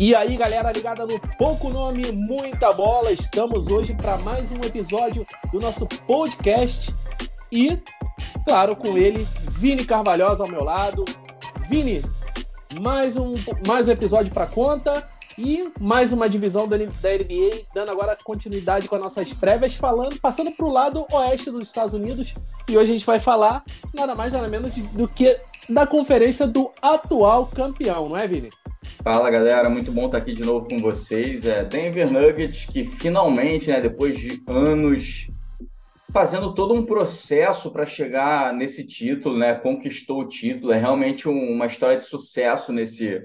[0.00, 5.26] E aí, galera ligada no Pouco Nome, Muita Bola, estamos hoje para mais um episódio
[5.50, 6.94] do nosso podcast
[7.50, 7.76] e,
[8.44, 11.04] claro, com ele, Vini Carvalhosa ao meu lado.
[11.68, 12.00] Vini,
[12.80, 13.34] mais um,
[13.66, 15.04] mais um episódio para conta
[15.36, 20.52] e mais uma divisão da, NBA, dando agora continuidade com as nossas prévias, falando, passando
[20.52, 22.36] para o lado oeste dos Estados Unidos.
[22.68, 26.70] E hoje a gente vai falar nada mais nada menos do que da conferência do
[26.80, 28.50] atual campeão, não é, Vini?
[28.82, 31.44] Fala galera, muito bom estar aqui de novo com vocês.
[31.44, 35.28] É Denver Nuggets que finalmente, né, depois de anos
[36.12, 40.72] fazendo todo um processo para chegar nesse título, né, conquistou o título.
[40.72, 43.20] É realmente um, uma história de sucesso nesse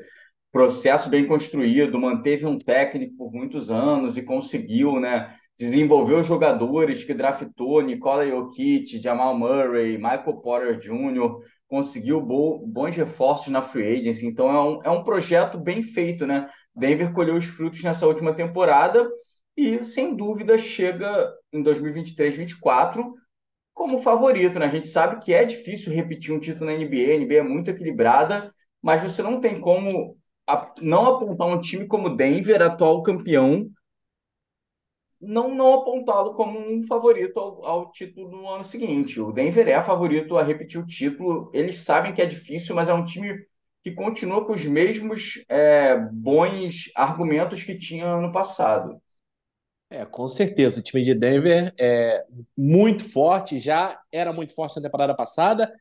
[0.52, 2.00] processo bem construído.
[2.00, 8.28] Manteve um técnico por muitos anos e conseguiu, né, desenvolver os jogadores que draftou, Nikola
[8.28, 11.40] Jokic, Jamal Murray, Michael Porter Jr.,
[11.74, 16.28] conseguiu bo bons reforços na free agency, então é um, é um projeto bem feito,
[16.28, 16.46] né?
[16.76, 19.10] Denver colheu os frutos nessa última temporada
[19.58, 23.04] e, sem dúvida, chega em 2023-24
[23.74, 24.68] como favorito, né?
[24.68, 27.72] A gente sabe que é difícil repetir um título na NBA, a NBA é muito
[27.72, 28.48] equilibrada,
[28.80, 30.16] mas você não tem como
[30.80, 33.68] não apontar um time como Denver, atual campeão,
[35.26, 39.20] não, não apontá-lo como um favorito ao, ao, título no ano seguinte.
[39.20, 41.50] O Denver é favorito a repetir o título.
[41.54, 43.38] Eles sabem que é difícil, mas é um time
[43.84, 49.02] que continua com os mesmos é, bons argumentos que tinha ano passado.
[49.90, 50.80] É, com certeza.
[50.80, 52.24] O time de Denver é
[52.58, 55.72] muito forte, já era muito forte na temporada passada.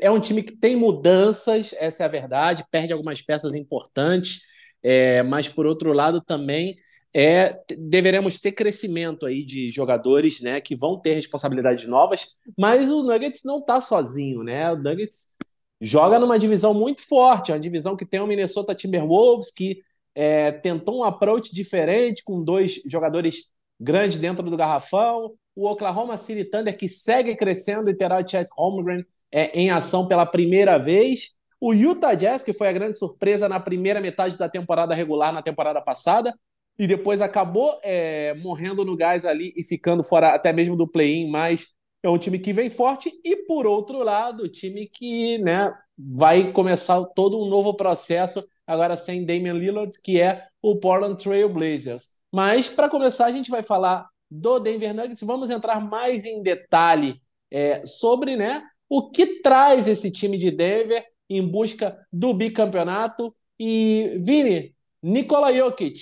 [0.00, 4.40] É um time que tem mudanças, essa é a verdade, perde algumas peças importantes,
[4.82, 6.76] é, mas por outro lado também
[7.20, 13.02] é deveremos ter crescimento aí de jogadores, né, que vão ter responsabilidades novas, mas o
[13.02, 14.70] Nuggets não está sozinho, né?
[14.70, 15.32] O Nuggets
[15.80, 19.80] joga numa divisão muito forte, uma divisão que tem o Minnesota Timberwolves que
[20.14, 26.44] é, tentou um approach diferente com dois jogadores grandes dentro do garrafão, o Oklahoma City
[26.44, 31.32] Thunder que segue crescendo e terá o Chet Holmgren é, em ação pela primeira vez.
[31.60, 35.42] O Utah Jazz, que foi a grande surpresa na primeira metade da temporada regular na
[35.42, 36.32] temporada passada,
[36.78, 41.28] e depois acabou é, morrendo no gás ali e ficando fora até mesmo do play-in,
[41.28, 41.68] mas
[42.02, 46.52] é um time que vem forte e por outro lado, o time que, né, vai
[46.52, 52.10] começar todo um novo processo agora sem Damian Lillard, que é o Portland Trail Blazers.
[52.30, 57.20] Mas para começar, a gente vai falar do Denver Nuggets, vamos entrar mais em detalhe
[57.50, 63.34] é, sobre, né, o que traz esse time de Denver em busca do bicampeonato.
[63.58, 66.00] E Vini, Nikola Jokic,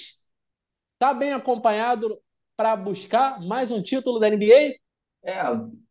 [0.97, 2.19] Está bem acompanhado
[2.57, 4.77] para buscar mais um título da NBA?
[5.23, 5.43] É,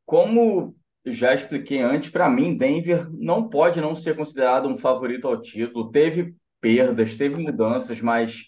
[0.03, 5.39] como já expliquei antes, para mim, Denver não pode não ser considerado um favorito ao
[5.39, 5.91] título.
[5.91, 8.45] Teve perdas, teve mudanças, mas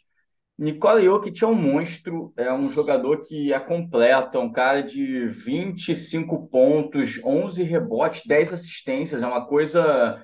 [0.57, 5.28] Nikola Jokic é um monstro, é um jogador que é completo, é um cara de
[5.28, 10.19] 25 pontos, 11 rebotes, 10 assistências, é uma coisa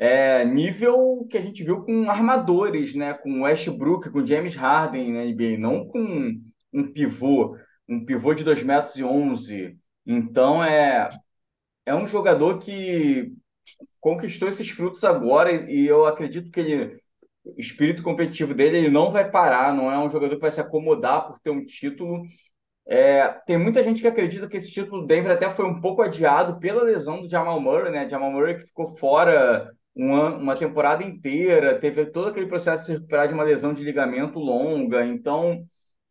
[0.00, 3.12] é, nível que a gente viu com armadores, né?
[3.12, 6.40] Com Westbrook, com James Harden na NBA, não com
[6.72, 7.54] um pivô,
[7.86, 9.78] um pivô de 2 metros e 11.
[10.06, 11.10] Então é,
[11.84, 13.30] é um jogador que
[14.00, 17.00] conquistou esses frutos agora e, e eu acredito que ele
[17.44, 20.60] o espírito competitivo dele ele não vai parar, não é um jogador que vai se
[20.60, 22.22] acomodar por ter um título.
[22.86, 26.02] É, tem muita gente que acredita que esse título do Denver até foi um pouco
[26.02, 28.08] adiado pela lesão do Jamal Murray, né?
[28.08, 32.92] Jamal Murray que ficou fora uma, uma temporada inteira, teve todo aquele processo de se
[32.92, 35.64] recuperar de uma lesão de ligamento longa, então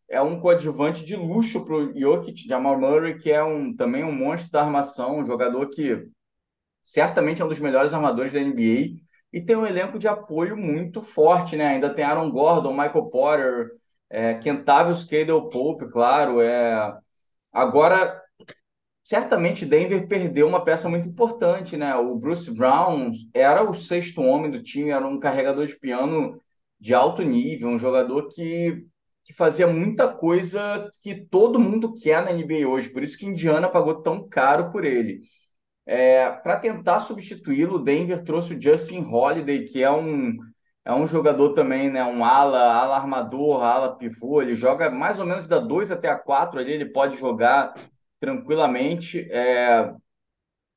[0.09, 4.12] é um coadjuvante de luxo para o Jokic, Jamal Murray, que é um, também um
[4.12, 6.07] monstro da armação, um jogador que
[6.84, 9.00] certamente é um dos melhores armadores da NBA
[9.31, 11.67] e tem um elenco de apoio muito forte, né?
[11.67, 13.72] Ainda tem Aaron Gordon, Michael Porter,
[14.09, 16.41] é, Kentavious Caldwell Pope, claro.
[16.41, 16.97] É...
[17.51, 18.19] Agora,
[19.09, 21.96] certamente Denver perdeu uma peça muito importante, né?
[21.96, 26.38] O Bruce Brown era o sexto homem do time, era um carregador de piano
[26.79, 28.85] de alto nível, um jogador que,
[29.23, 33.67] que fazia muita coisa que todo mundo quer na NBA hoje, por isso que Indiana
[33.67, 35.22] pagou tão caro por ele.
[35.88, 40.38] É, Para tentar substituí-lo, Denver trouxe o Justin Holiday, que é um,
[40.85, 42.03] é um jogador também, né?
[42.03, 46.16] Um ala, ala armador, ala pivô, ele joga mais ou menos da 2 até a
[46.16, 47.73] 4 ali, ele pode jogar
[48.19, 49.27] tranquilamente.
[49.31, 49.93] É,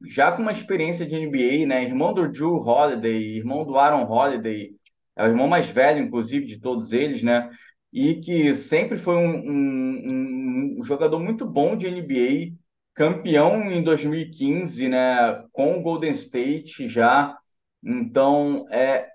[0.07, 1.85] já com uma experiência de NBA, né?
[1.85, 4.75] Irmão do Drew Holiday, irmão do Aaron Holiday,
[5.17, 7.49] é o irmão mais velho, inclusive, de todos eles, né?
[7.93, 12.57] E que sempre foi um, um, um jogador muito bom de NBA,
[12.95, 15.45] campeão em 2015, né?
[15.53, 17.37] Com o Golden State já.
[17.85, 19.09] Então, é,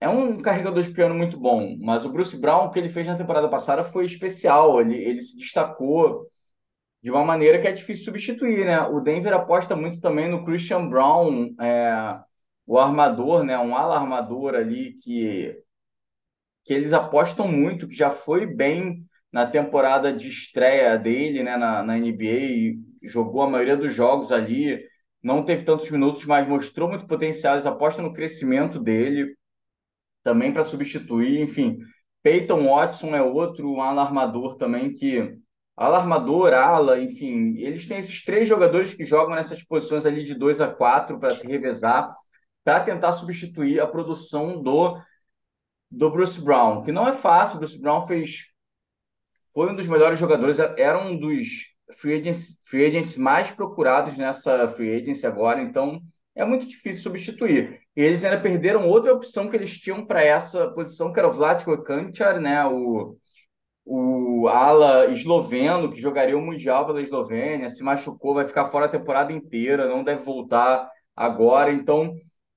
[0.00, 3.06] é um carregador de piano muito bom, mas o Bruce Brown, o que ele fez
[3.06, 4.80] na temporada passada foi especial.
[4.80, 6.26] Ele, ele se destacou
[7.02, 8.80] de uma maneira que é difícil substituir, né?
[8.82, 12.20] O Denver aposta muito também no Christian Brown, é,
[12.66, 13.58] o armador, né?
[13.58, 15.56] Um ala armador ali que,
[16.64, 21.56] que eles apostam muito, que já foi bem na temporada de estreia dele, né?
[21.56, 24.84] Na, na NBA, jogou a maioria dos jogos ali,
[25.22, 27.54] não teve tantos minutos, mas mostrou muito potencial.
[27.54, 29.36] Eles apostam no crescimento dele
[30.22, 31.78] também para substituir, enfim.
[32.22, 35.38] Peyton Watson é outro alarmador também que
[35.76, 40.60] alarmador, ala, enfim, eles têm esses três jogadores que jogam nessas posições ali de 2
[40.60, 42.14] a 4 para se revezar,
[42.64, 44.98] para tentar substituir a produção do
[45.88, 47.56] do Bruce Brown, que não é fácil.
[47.56, 48.46] O Bruce Brown fez
[49.52, 54.68] foi um dos melhores jogadores, era um dos free agents, free agents mais procurados nessa
[54.68, 55.98] free agency agora, então
[56.34, 57.80] é muito difícil substituir.
[57.96, 61.32] E eles ainda perderam outra opção que eles tinham para essa posição, que era o
[61.32, 62.66] Vlatko Kančar, né?
[62.66, 63.16] o,
[63.86, 68.88] o ala esloveno, que jogaria o Mundial pela Eslovênia, se machucou, vai ficar fora a
[68.88, 71.72] temporada inteira, não deve voltar agora.
[71.72, 72.12] Então,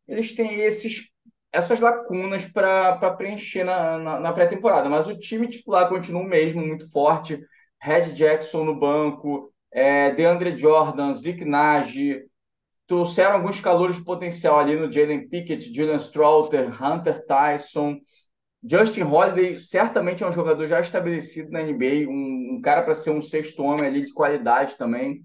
[0.07, 1.11] eles têm esses,
[1.53, 4.89] essas lacunas para preencher na, na, na pré-temporada.
[4.89, 7.39] Mas o time titular continua o mesmo, muito forte.
[7.79, 12.25] Red Jackson no banco, é, DeAndre Jordan, Zeke Nagy,
[12.87, 17.99] trouxeram alguns calores de potencial ali no Jalen Pickett, Julian Strouter, Hunter Tyson.
[18.63, 23.11] Justin Holiday certamente é um jogador já estabelecido na NBA, um, um cara para ser
[23.11, 25.23] um sexto homem ali de qualidade também.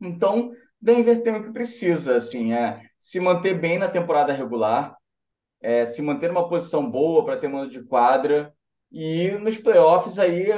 [0.00, 4.96] Então, Denver tem o que precisa, assim, é se manter bem na temporada regular,
[5.60, 8.52] é, se manter numa posição boa para ter mano de quadra
[8.92, 10.48] e nos playoffs aí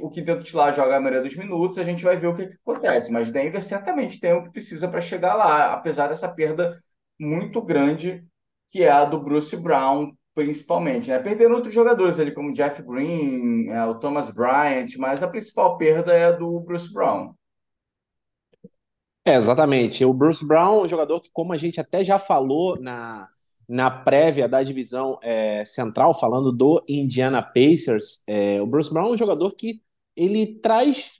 [0.00, 2.56] o quinteto titular joga a maioria dos minutos, a gente vai ver o que, que
[2.56, 3.12] acontece.
[3.12, 6.82] Mas Denver certamente tem o que precisa para chegar lá, apesar dessa perda
[7.18, 8.24] muito grande
[8.68, 11.10] que é a do Bruce Brown, principalmente.
[11.10, 11.18] Né?
[11.18, 16.12] Perderam outros jogadores ali, como Jeff Green, é, o Thomas Bryant, mas a principal perda
[16.12, 17.34] é a do Bruce Brown.
[19.24, 20.04] É, exatamente.
[20.04, 23.28] O Bruce Brown é um jogador que, como a gente até já falou na,
[23.68, 29.10] na prévia da divisão é, central, falando do Indiana Pacers, é, o Bruce Brown é
[29.14, 29.82] um jogador que
[30.14, 31.18] ele traz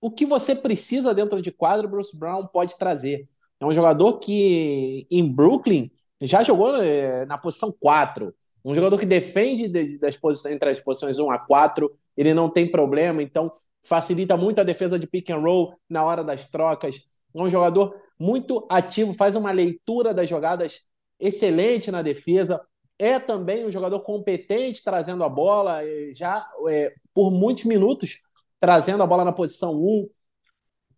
[0.00, 3.28] o que você precisa dentro de quadro, o Bruce Brown pode trazer.
[3.60, 5.90] É um jogador que em Brooklyn
[6.22, 8.34] já jogou é, na posição 4.
[8.66, 12.68] Um jogador que defende das posições, entre as posições 1 a 4, ele não tem
[12.68, 17.08] problema, então facilita muito a defesa de pick and roll na hora das trocas.
[17.32, 20.84] É um jogador muito ativo, faz uma leitura das jogadas
[21.20, 22.60] excelente na defesa,
[22.98, 25.82] é também um jogador competente trazendo a bola,
[26.12, 28.20] já é, por muitos minutos
[28.58, 30.08] trazendo a bola na posição 1.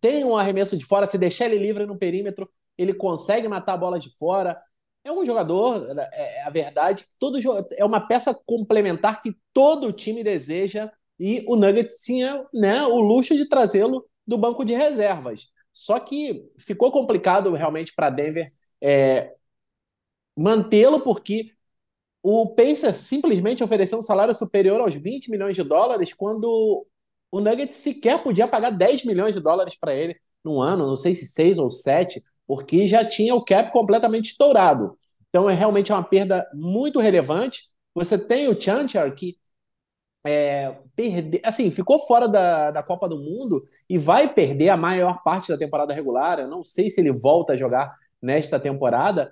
[0.01, 3.77] Tem um arremesso de fora, se deixar ele livre no perímetro, ele consegue matar a
[3.77, 4.59] bola de fora.
[5.03, 7.39] É um jogador, é, é a verdade, todo
[7.71, 13.35] é uma peça complementar que todo time deseja e o Nuggets tinha né, o luxo
[13.35, 15.51] de trazê-lo do banco de reservas.
[15.73, 19.33] Só que ficou complicado realmente para Denver é,
[20.35, 21.51] mantê-lo porque
[22.21, 26.85] o Pacers simplesmente ofereceu um salário superior aos 20 milhões de dólares quando
[27.31, 31.15] o Nuggets sequer podia pagar 10 milhões de dólares para ele no ano, não sei
[31.15, 34.97] se 6 ou 7, porque já tinha o cap completamente estourado.
[35.29, 37.69] Então é realmente uma perda muito relevante.
[37.93, 39.37] Você tem o Chanchar que
[40.25, 45.21] é, perde, assim, ficou fora da, da Copa do Mundo e vai perder a maior
[45.21, 46.39] parte da temporada regular.
[46.39, 49.31] Eu não sei se ele volta a jogar nesta temporada,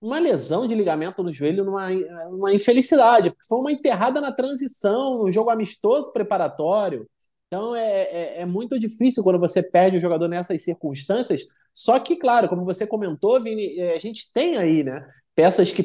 [0.00, 1.88] uma lesão de ligamento no joelho numa,
[2.30, 7.06] uma infelicidade, porque foi uma enterrada na transição, um jogo amistoso preparatório.
[7.46, 11.42] Então é, é, é, muito difícil quando você perde um jogador nessas circunstâncias.
[11.74, 15.04] Só que, claro, como você comentou, Vini, é, a gente tem aí né,
[15.34, 15.82] peças que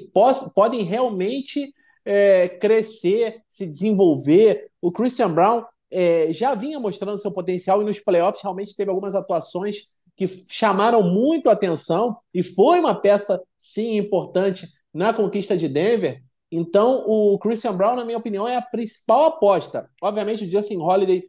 [0.53, 1.73] podem realmente
[2.05, 4.69] é, crescer, se desenvolver.
[4.79, 9.15] O Christian Brown é, já vinha mostrando seu potencial e nos playoffs realmente teve algumas
[9.15, 16.21] atuações que chamaram muito atenção e foi uma peça, sim, importante na conquista de Denver.
[16.51, 19.89] Então, o Christian Brown, na minha opinião, é a principal aposta.
[20.01, 21.23] Obviamente, o Justin Holiday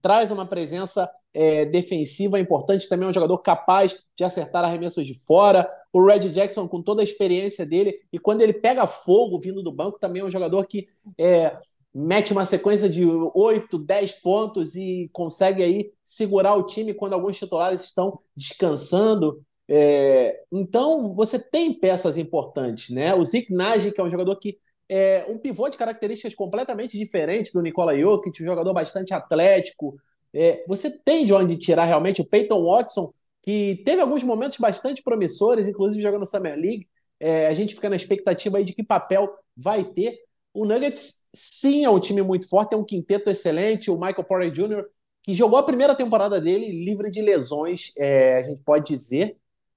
[0.00, 5.14] traz uma presença é, defensiva importante, também é um jogador capaz de acertar arremessos de
[5.14, 5.68] fora.
[5.92, 9.72] O Red Jackson, com toda a experiência dele, e quando ele pega fogo vindo do
[9.72, 11.56] banco, também é um jogador que é,
[11.94, 17.36] mete uma sequência de 8, 10 pontos e consegue aí segurar o time quando alguns
[17.36, 19.42] titulares estão descansando.
[19.68, 23.14] É, então, você tem peças importantes, né?
[23.14, 24.58] O Zeke Nagy, que é um jogador que
[24.94, 29.96] é um pivô de características completamente diferentes do Nikola Jokic, um jogador bastante atlético.
[30.32, 35.02] É, você tem de onde tirar realmente o Peyton Watson, que teve alguns momentos bastante
[35.02, 36.88] promissores, inclusive jogando no Summer League.
[37.18, 40.16] É, a gente fica na expectativa aí de que papel vai ter.
[40.52, 43.90] O Nuggets, sim, é um time muito forte, tem um quinteto excelente.
[43.90, 44.84] O Michael Porter Jr.,
[45.24, 49.36] que jogou a primeira temporada dele livre de lesões, é, a gente pode dizer.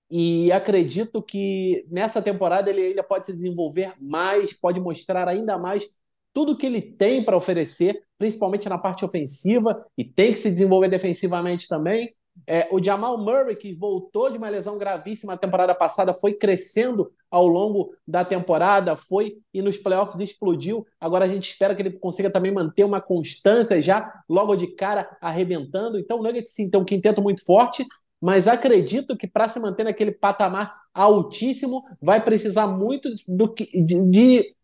[0.09, 5.93] E acredito que nessa temporada ele ainda pode se desenvolver mais, pode mostrar ainda mais
[6.33, 10.87] tudo que ele tem para oferecer, principalmente na parte ofensiva, e tem que se desenvolver
[10.87, 12.13] defensivamente também.
[12.45, 17.11] É, o Jamal Murray, que voltou de uma lesão gravíssima na temporada passada, foi crescendo
[17.31, 20.85] ao longo da temporada, foi e nos playoffs explodiu.
[20.99, 25.17] Agora a gente espera que ele consiga também manter uma constância já logo de cara
[25.19, 25.97] arrebentando.
[25.97, 27.85] Então o Nuggets sim tem um quinteto muito forte,
[28.21, 34.09] mas acredito que para se manter naquele patamar altíssimo vai precisar muito do que, de,
[34.09, 34.55] de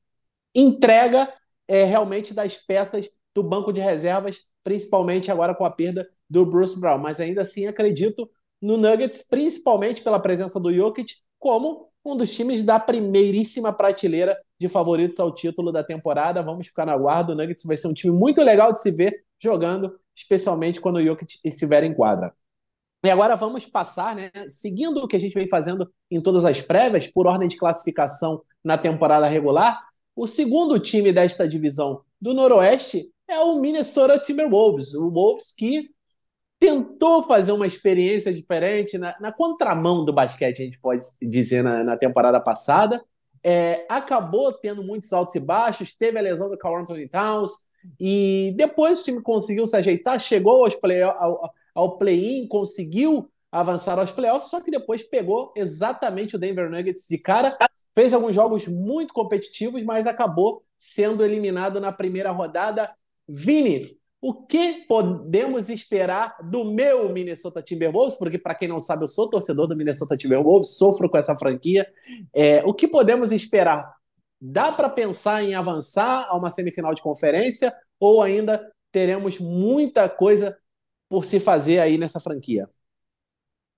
[0.55, 1.31] entrega
[1.67, 6.79] é, realmente das peças do banco de reservas, principalmente agora com a perda do Bruce
[6.79, 6.97] Brown.
[6.97, 8.29] Mas ainda assim acredito
[8.61, 14.67] no Nuggets, principalmente pela presença do Jokic, como um dos times da primeiríssima prateleira de
[14.67, 16.41] favoritos ao título da temporada.
[16.41, 17.33] Vamos ficar na guarda.
[17.33, 21.03] O Nuggets vai ser um time muito legal de se ver jogando, especialmente quando o
[21.03, 22.33] Jokic estiver em quadra.
[23.05, 26.61] E agora vamos passar, né, seguindo o que a gente vem fazendo em todas as
[26.61, 33.11] prévias, por ordem de classificação na temporada regular, o segundo time desta divisão do Noroeste
[33.27, 34.93] é o Minnesota Timberwolves.
[34.93, 35.89] O Wolves que
[36.59, 41.83] tentou fazer uma experiência diferente na, na contramão do basquete, a gente pode dizer, na,
[41.83, 43.03] na temporada passada.
[43.43, 47.51] É, acabou tendo muitos altos e baixos, teve a lesão do Carl Anthony Towns,
[47.99, 51.01] e depois o time conseguiu se ajeitar, chegou aos play,
[51.73, 57.19] ao, play-in, conseguiu avançar aos playoffs, só que depois pegou exatamente o Denver Nuggets de
[57.19, 57.55] cara
[57.95, 62.91] Fez alguns jogos muito competitivos, mas acabou sendo eliminado na primeira rodada.
[63.27, 68.15] Vini, o que podemos esperar do meu Minnesota Timberwolves?
[68.15, 71.87] Porque, para quem não sabe, eu sou torcedor do Minnesota Timberwolves, sofro com essa franquia.
[72.33, 73.93] É, o que podemos esperar?
[74.41, 80.57] Dá para pensar em avançar a uma semifinal de conferência ou ainda teremos muita coisa
[81.13, 82.67] por se fazer aí nessa franquia?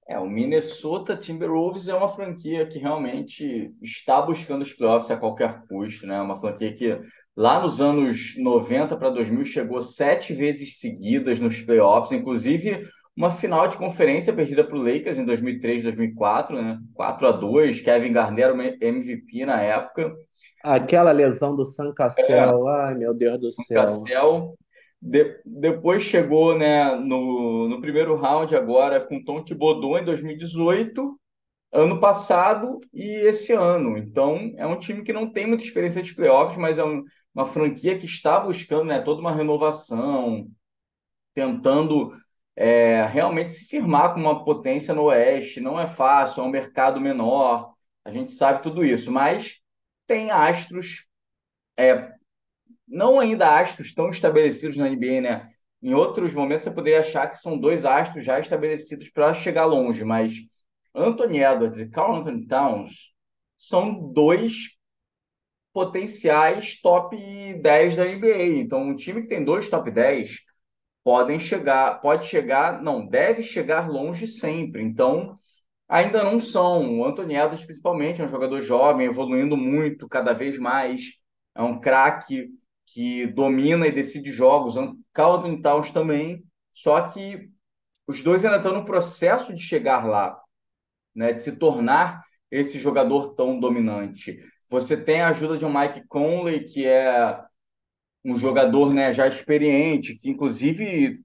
[0.07, 5.63] É, o Minnesota Timberwolves é uma franquia que realmente está buscando os playoffs a qualquer
[5.67, 6.21] custo, né?
[6.21, 6.97] Uma franquia que
[7.35, 12.87] lá nos anos 90 para 2000 chegou sete vezes seguidas nos playoffs, inclusive
[13.17, 16.79] uma final de conferência perdida para o Lakers em 2003, 2004, né?
[16.93, 20.15] 4 a 2, Kevin Garnett era MVP na época.
[20.63, 23.81] Aquela lesão do San Cassel, é, ai meu Deus do céu.
[23.81, 24.55] Cassel
[25.01, 31.19] de, depois chegou né, no, no primeiro round agora com Tom Thibodeau em 2018,
[31.71, 33.97] ano passado e esse ano.
[33.97, 37.45] Então, é um time que não tem muita experiência de playoffs, mas é um, uma
[37.45, 40.47] franquia que está buscando né, toda uma renovação,
[41.33, 42.15] tentando
[42.55, 45.59] é, realmente se firmar como uma potência no Oeste.
[45.61, 47.73] Não é fácil, é um mercado menor,
[48.05, 49.59] a gente sabe tudo isso, mas
[50.07, 51.07] tem astros
[51.77, 52.14] é,
[52.87, 55.49] não ainda astros tão estabelecidos na NBA, né?
[55.81, 60.03] Em outros momentos você poderia achar que são dois astros já estabelecidos para chegar longe,
[60.03, 60.33] mas
[60.93, 63.13] Anthony Edwards e Carl Anthony Towns
[63.57, 64.75] são dois
[65.73, 67.17] potenciais top
[67.61, 68.59] 10 da NBA.
[68.59, 70.39] Então, um time que tem dois top 10
[71.03, 74.81] podem chegar, pode chegar, não, deve chegar longe sempre.
[74.81, 75.35] Então,
[75.87, 76.99] ainda não são.
[76.99, 81.13] O Anthony Edwards, principalmente, é um jogador jovem, evoluindo muito, cada vez mais.
[81.53, 82.49] É um craque
[82.87, 84.75] que domina e decide jogos.
[85.13, 86.43] Carl Anthony Towns também.
[86.73, 87.49] Só que
[88.07, 90.39] os dois ainda estão no processo de chegar lá,
[91.15, 94.39] né, de se tornar esse jogador tão dominante.
[94.69, 97.41] Você tem a ajuda de um Mike Conley, que é
[98.23, 101.23] um jogador né, já experiente, que inclusive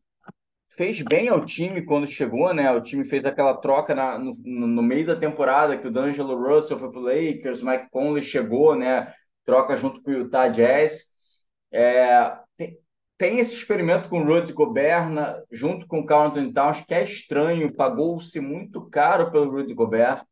[0.77, 2.71] fez bem ao time quando chegou, né?
[2.71, 6.79] O time fez aquela troca na, no, no meio da temporada que o D'Angelo Russell
[6.79, 9.13] foi para o Lakers, Mike Conley chegou, né?
[9.45, 11.10] Troca junto com o Utah Jazz.
[11.73, 12.79] É, tem,
[13.17, 16.95] tem, esse experimento com o Rudy Gobert na, junto com o Carl Anthony Towns, que
[16.95, 20.23] é estranho, pagou-se muito caro pelo Rudy Gobert.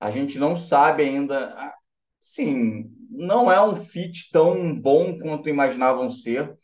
[0.00, 1.74] A gente não sabe ainda.
[2.20, 6.54] Sim, não é um fit tão bom quanto imaginavam ser.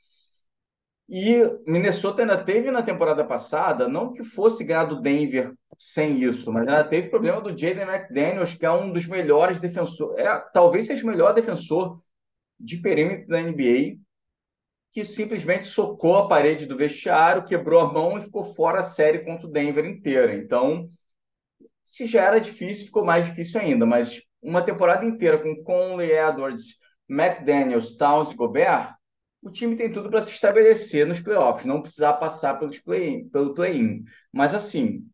[1.09, 6.53] E Minnesota ainda teve na temporada passada, não que fosse ganhar do Denver sem isso,
[6.53, 10.87] mas ainda teve problema do Jaden McDaniels, que é um dos melhores defensores, é, talvez
[10.87, 12.01] seja o melhor defensor
[12.61, 13.99] de perímetro da NBA
[14.93, 19.21] que simplesmente socou a parede do vestiário, quebrou a mão e ficou fora a série
[19.25, 20.35] contra o Denver inteira.
[20.35, 20.89] Então,
[21.85, 23.87] se já era difícil, ficou mais difícil ainda.
[23.87, 26.77] Mas uma temporada inteira com Conley, Edwards,
[27.09, 28.95] McDaniels, Towns e Gobert,
[29.43, 33.55] o time tem tudo para se estabelecer nos playoffs, não precisar passar pelos play, pelo
[33.55, 34.05] play-in.
[34.33, 35.09] Mas assim,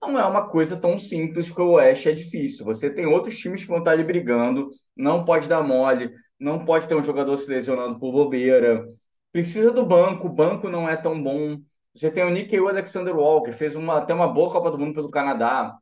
[0.00, 2.64] não é uma coisa tão simples que o Oeste é difícil.
[2.64, 6.10] Você tem outros times que vão estar ali brigando, não pode dar mole,
[6.40, 8.86] não pode ter um jogador se lesionando por bobeira.
[9.30, 11.60] Precisa do banco, o banco não é tão bom.
[11.94, 15.10] Você tem o Nick Alexander Walker, fez uma, até uma boa Copa do Mundo pelo
[15.10, 15.76] Canadá.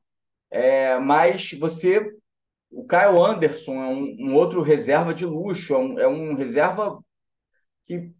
[0.50, 2.12] É, mas você.
[2.70, 7.02] O Kyle Anderson é um, um outro reserva de luxo, é um, é um reserva
[7.86, 8.12] que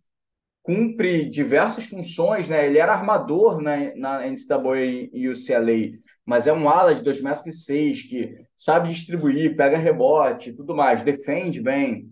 [0.63, 2.65] cumpre diversas funções, né?
[2.65, 8.03] Ele era armador na, na NCAA e UCLA, mas é um ala de 2,06 metros
[8.03, 12.11] que sabe distribuir, pega rebote, tudo mais, defende bem.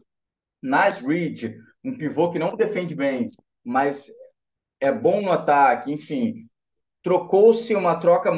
[0.66, 3.28] Nice Reed, um pivô que não defende bem,
[3.64, 4.08] mas
[4.80, 6.48] é bom no ataque, enfim.
[7.02, 8.30] Trocou-se uma troca,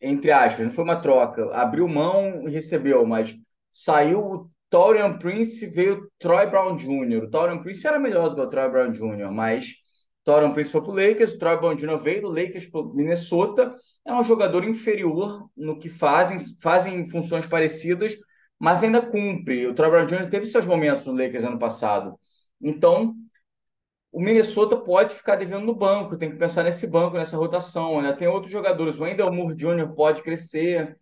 [0.00, 3.34] entre aspas, não foi uma troca, abriu mão e recebeu, mas
[3.72, 7.24] saiu Torian Prince veio Troy Brown Jr.
[7.24, 9.74] O Torian Prince era melhor do que o Troy Brown Jr., mas
[10.24, 11.98] Torian Prince foi para o Lakers, o Troy Brown Jr.
[11.98, 13.72] veio do Lakers para o Minnesota.
[14.04, 18.16] É um jogador inferior no que fazem, fazem funções parecidas,
[18.58, 19.66] mas ainda cumpre.
[19.66, 20.28] O Brown Jr.
[20.28, 22.18] teve seus momentos no Lakers ano passado.
[22.60, 23.14] Então,
[24.12, 28.00] o Minnesota pode ficar devendo no banco, tem que pensar nesse banco, nessa rotação.
[28.00, 28.12] Né?
[28.12, 29.94] Tem outros jogadores, o Wendell Moore Jr.
[29.94, 30.98] pode crescer.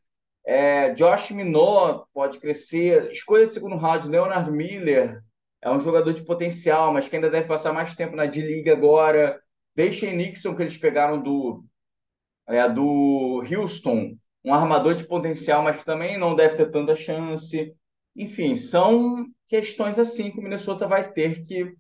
[0.47, 3.11] É, Josh Minot pode crescer.
[3.11, 5.23] Escolha de segundo round, Leonard Miller
[5.63, 9.41] é um jogador de potencial, mas que ainda deve passar mais tempo na D-League agora.
[9.75, 11.65] Deixem Nixon, que eles pegaram do,
[12.47, 17.75] é, do Houston, um armador de potencial, mas também não deve ter tanta chance.
[18.17, 21.75] Enfim, são questões assim que o Minnesota vai ter que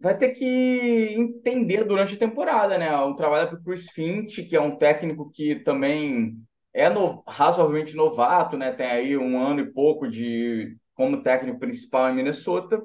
[0.00, 2.96] vai ter que entender durante a temporada, né?
[3.04, 6.36] Um trabalho para o Chris Finch, que é um técnico que também
[6.72, 8.72] é no, razoavelmente novato, né?
[8.72, 12.82] Tem aí um ano e pouco de como técnico principal em Minnesota.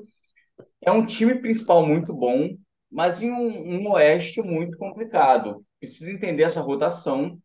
[0.82, 2.50] É um time principal muito bom,
[2.92, 5.66] mas em um, um oeste muito complicado.
[5.80, 7.40] Precisa entender essa rotação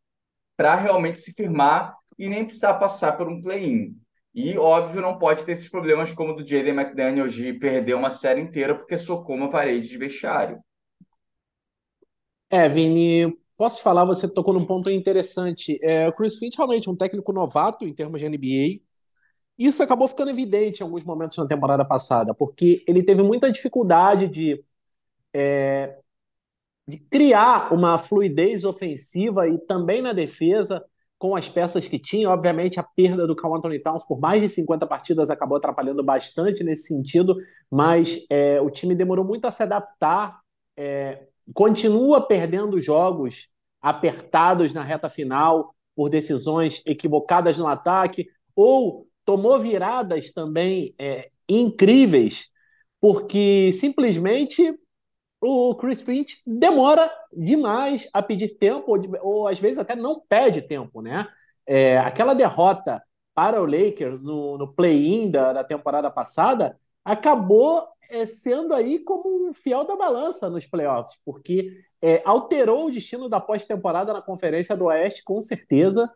[0.61, 3.97] para realmente se firmar e nem precisar passar por um play-in.
[4.35, 8.11] E, óbvio, não pode ter esses problemas como o do Jaden McDaniel de perder uma
[8.11, 10.61] série inteira porque socou uma parede de vestiário.
[12.51, 15.79] É, Vini, posso falar, você tocou num ponto interessante.
[15.83, 18.83] É, o Chris Finch realmente é um técnico novato em termos de NBA.
[19.57, 24.29] Isso acabou ficando evidente em alguns momentos na temporada passada, porque ele teve muita dificuldade
[24.29, 24.62] de,
[25.33, 25.96] é,
[26.90, 30.85] de criar uma fluidez ofensiva e também na defesa
[31.16, 32.31] com as peças que tinha.
[32.31, 36.64] Obviamente, a perda do Carl Anthony Towns por mais de 50 partidas acabou atrapalhando bastante
[36.64, 37.37] nesse sentido,
[37.70, 40.40] mas é, o time demorou muito a se adaptar.
[40.76, 43.48] É, continua perdendo jogos
[43.81, 52.48] apertados na reta final por decisões equivocadas no ataque, ou tomou viradas também é, incríveis,
[53.00, 54.74] porque simplesmente
[55.40, 60.62] o Chris Finch demora demais a pedir tempo, ou, ou às vezes até não pede
[60.62, 61.26] tempo, né?
[61.66, 63.03] É, aquela derrota
[63.35, 69.48] para o Lakers no, no play-in da, da temporada passada acabou é, sendo aí como
[69.48, 74.76] um fiel da balança nos playoffs, porque é, alterou o destino da pós-temporada na Conferência
[74.76, 76.11] do Oeste, com certeza.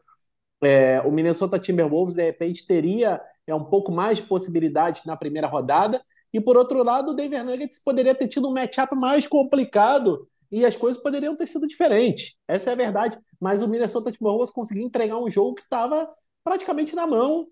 [0.62, 5.46] É, o Minnesota Timberwolves, de repente, teria é, um pouco mais de possibilidades na primeira
[5.46, 6.02] rodada,
[6.34, 10.66] e por outro lado, o Denver Nuggets poderia ter tido um matchup mais complicado e
[10.66, 12.34] as coisas poderiam ter sido diferentes.
[12.48, 13.16] Essa é a verdade.
[13.40, 17.46] Mas o Minnesota Timberwolves conseguiu entregar um jogo que estava praticamente na mão,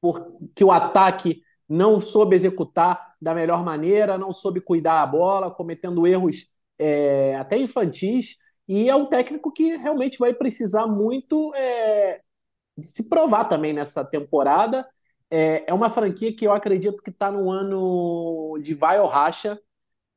[0.00, 6.06] porque o ataque não soube executar da melhor maneira, não soube cuidar a bola, cometendo
[6.06, 8.38] erros é, até infantis.
[8.66, 12.22] E é um técnico que realmente vai precisar muito é,
[12.80, 14.88] se provar também nessa temporada.
[15.30, 19.60] É, é uma franquia que eu acredito que está no ano de vai ou racha,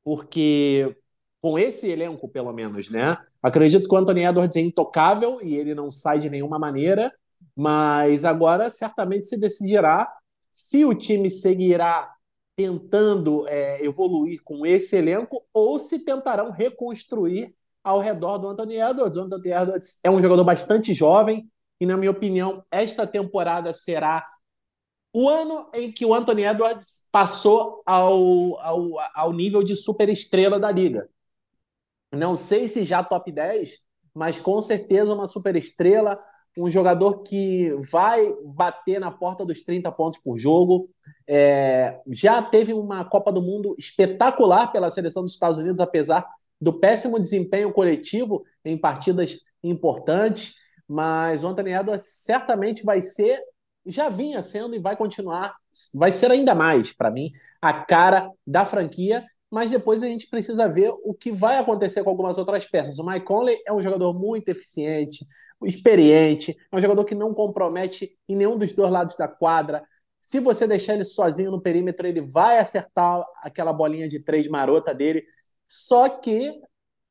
[0.04, 0.96] porque
[1.40, 3.18] com esse elenco, pelo menos, né?
[3.42, 7.14] Acredito que o Anthony Edwards é intocável e ele não sai de nenhuma maneira,
[7.56, 10.10] mas agora certamente se decidirá
[10.52, 12.14] se o time seguirá
[12.56, 19.18] tentando é, evoluir com esse elenco ou se tentarão reconstruir ao redor do Anthony Edwards.
[19.18, 21.50] O Anthony Edwards é um jogador bastante jovem
[21.80, 24.26] e, na minha opinião, esta temporada será
[25.14, 30.72] o ano em que o Anthony Edwards passou ao, ao, ao nível de superestrela da
[30.72, 31.08] liga.
[32.12, 33.80] Não sei se já top 10,
[34.14, 36.20] mas com certeza uma superestrela
[36.58, 40.90] um jogador que vai bater na porta dos 30 pontos por jogo.
[41.28, 46.28] É, já teve uma Copa do Mundo espetacular pela seleção dos Estados Unidos, apesar
[46.62, 50.56] do péssimo desempenho coletivo em partidas importantes.
[50.88, 53.42] Mas o Anthony Edwards certamente vai ser,
[53.86, 55.56] já vinha sendo e vai continuar,
[55.94, 59.26] vai ser ainda mais, para mim, a cara da franquia.
[59.52, 62.98] mas depois a gente precisa ver o que vai acontecer com algumas outras peças.
[62.98, 65.26] O Mike Conley é um jogador muito eficiente,
[65.64, 69.84] experiente, é um jogador que não compromete em nenhum dos dois lados da quadra.
[70.20, 74.94] Se você deixar ele sozinho no perímetro, ele vai acertar aquela bolinha de três marota
[74.94, 75.24] dele.
[75.68, 76.52] Só que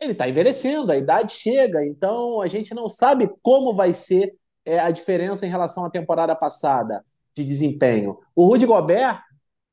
[0.01, 4.79] ele está envelhecendo, a idade chega, então a gente não sabe como vai ser é,
[4.79, 8.19] a diferença em relação à temporada passada de desempenho.
[8.35, 9.23] O Rudy Gobert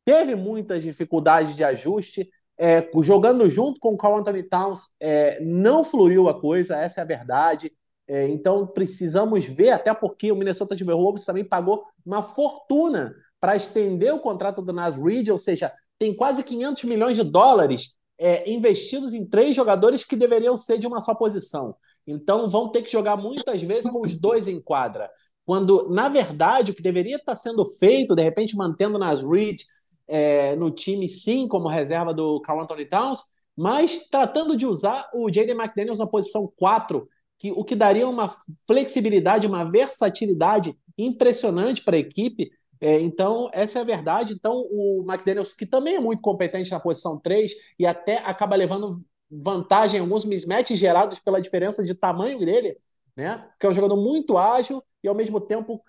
[0.05, 5.83] teve muitas dificuldades de ajuste, é, jogando junto com o Carl Anthony Towns, é, não
[5.83, 7.71] fluiu a coisa, essa é a verdade.
[8.07, 14.13] É, então precisamos ver, até porque o Minnesota Timberwolves também pagou uma fortuna para estender
[14.13, 19.13] o contrato do Nas Reed, ou seja, tem quase 500 milhões de dólares é, investidos
[19.13, 21.75] em três jogadores que deveriam ser de uma só posição.
[22.11, 25.09] Então vão ter que jogar muitas vezes com os dois em quadra.
[25.45, 29.61] Quando, na verdade, o que deveria estar sendo feito, de repente mantendo Nas Reed
[30.07, 33.21] é, no time, sim, como reserva do Carl Anthony Towns,
[33.55, 37.07] mas tratando de usar o Jaden McDaniels na posição 4
[37.39, 38.33] que, o que daria uma
[38.67, 42.51] flexibilidade, uma versatilidade impressionante para a equipe.
[42.81, 44.33] É, então, essa é a verdade.
[44.33, 49.01] Então, o McDaniels, que também é muito competente na posição 3 e até acaba levando
[49.29, 52.77] vantagem em alguns mismatches gerados pela diferença de tamanho dele,
[53.15, 53.49] né?
[53.59, 55.83] Que é um jogador muito ágil e ao mesmo tempo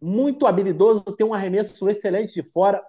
[0.00, 2.82] muito habilidoso, tem um arremesso excelente de fora.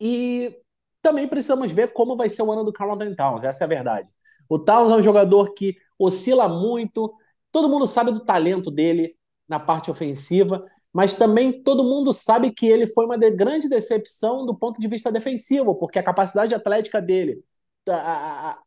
[0.00, 0.56] E
[1.02, 3.68] também precisamos ver como vai ser o ano do Carl Anthony Towns, essa é a
[3.68, 4.10] verdade.
[4.48, 7.14] O Towns é um jogador que oscila muito.
[7.50, 9.16] Todo mundo sabe do talento dele
[9.48, 14.46] na parte ofensiva, mas também todo mundo sabe que ele foi uma de grande decepção
[14.46, 17.42] do ponto de vista defensivo, porque a capacidade atlética dele,
[17.88, 18.58] a, a,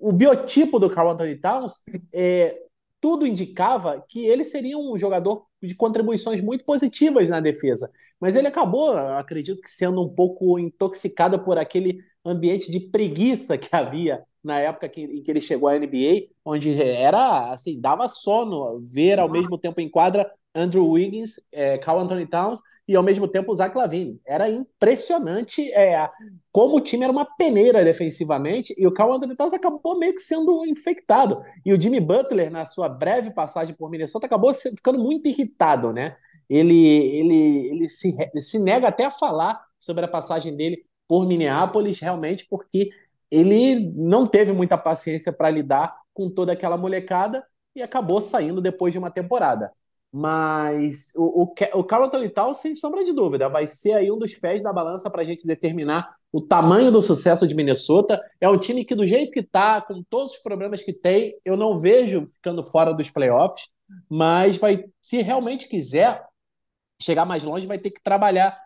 [0.00, 2.58] o biotipo do Carl Anthony Towns, é,
[3.00, 7.90] tudo indicava que ele seria um jogador de contribuições muito positivas na defesa.
[8.20, 13.68] Mas ele acabou, acredito que sendo um pouco intoxicado por aquele ambiente de preguiça que
[13.74, 18.80] havia na época que, em que ele chegou à NBA, onde era assim, dava sono
[18.80, 23.28] ver ao mesmo tempo em quadra Andrew Wiggins, é, Carl Anthony Towns e ao mesmo
[23.28, 24.20] tempo o Zach Lavine.
[24.24, 26.08] Era impressionante é,
[26.50, 30.20] como o time era uma peneira defensivamente e o Carl Anthony Towns acabou meio que
[30.20, 31.42] sendo infectado.
[31.64, 36.16] E o Jimmy Butler, na sua breve passagem por Minnesota, acabou ficando muito irritado, né?
[36.48, 42.00] Ele, ele, ele, se, se nega até a falar sobre a passagem dele por Minneapolis,
[42.00, 42.90] realmente, porque
[43.30, 48.92] ele não teve muita paciência para lidar com toda aquela molecada e acabou saindo depois
[48.92, 49.72] de uma temporada.
[50.18, 54.34] Mas o, o, o Carl Anthony sem sombra de dúvida, vai ser aí um dos
[54.34, 58.18] pés da balança para a gente determinar o tamanho do sucesso de Minnesota.
[58.40, 61.54] É um time que, do jeito que está, com todos os problemas que tem, eu
[61.54, 63.68] não vejo ficando fora dos playoffs,
[64.08, 66.24] mas vai, se realmente quiser
[66.98, 68.58] chegar mais longe, vai ter que trabalhar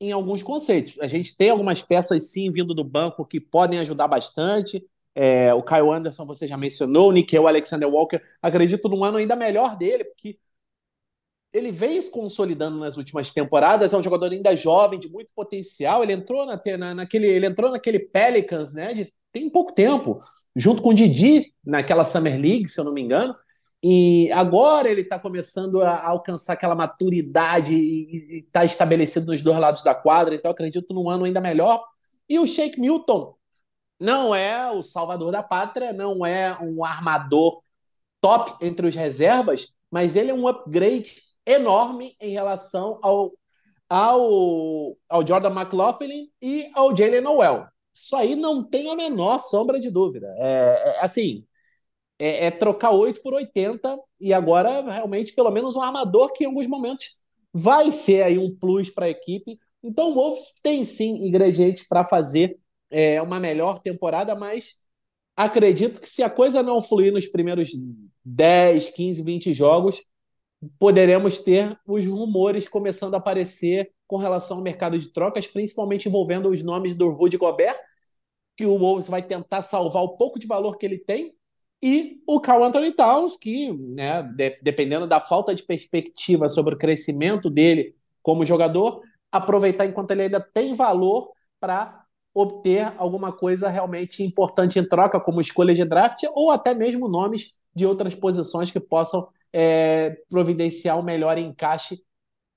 [0.00, 0.98] em alguns conceitos.
[1.00, 4.84] A gente tem algumas peças, sim, vindo do banco que podem ajudar bastante.
[5.14, 9.36] É, o Kyle Anderson, você já mencionou, o Nickel Alexander Walker, acredito num ano ainda
[9.36, 10.36] melhor dele, porque
[11.52, 16.02] ele vem se consolidando nas últimas temporadas, é um jogador ainda jovem, de muito potencial.
[16.02, 18.92] Ele entrou na, na, naquele, ele entrou naquele Pelicans, né?
[18.92, 20.20] De, tem pouco tempo,
[20.54, 23.34] junto com o Didi naquela Summer League, se eu não me engano.
[23.82, 29.82] E agora ele está começando a alcançar aquela maturidade e está estabelecido nos dois lados
[29.84, 31.84] da quadra, então acredito num ano ainda melhor.
[32.28, 33.34] E o Shake Milton
[34.00, 37.62] não é o salvador da pátria, não é um armador
[38.20, 41.16] top entre os reservas, mas ele é um upgrade
[41.52, 43.32] enorme em relação ao,
[43.88, 47.66] ao, ao Jordan McLaughlin e ao Jalen Noel.
[47.92, 50.32] Isso aí não tem a menor sombra de dúvida.
[50.38, 51.44] É, é assim,
[52.18, 56.46] é, é, trocar 8 por 80 e agora realmente pelo menos um armador que em
[56.46, 57.16] alguns momentos
[57.52, 59.58] vai ser aí um plus para a equipe.
[59.82, 62.58] Então o Wolves tem sim ingredientes para fazer
[62.90, 64.78] é, uma melhor temporada, mas
[65.36, 67.70] acredito que se a coisa não fluir nos primeiros
[68.24, 70.04] 10, 15, 20 jogos,
[70.78, 76.48] poderemos ter os rumores começando a aparecer com relação ao mercado de trocas, principalmente envolvendo
[76.48, 77.78] os nomes do Rudy Gobert,
[78.56, 81.34] que o Wolves vai tentar salvar o pouco de valor que ele tem,
[81.80, 86.78] e o Carl Anthony Towns, que, né, de, dependendo da falta de perspectiva sobre o
[86.78, 94.22] crescimento dele como jogador, aproveitar enquanto ele ainda tem valor para obter alguma coisa realmente
[94.24, 98.80] importante em troca, como escolha de draft, ou até mesmo nomes de outras posições que
[98.80, 102.02] possam é, providenciar um melhor encaixe,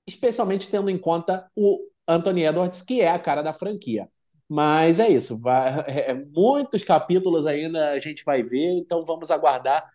[0.06, 4.08] especialmente tendo em conta o Anthony Edwards, que é a cara da franquia.
[4.48, 9.88] Mas é isso, vai, é, muitos capítulos ainda a gente vai ver, então vamos aguardar.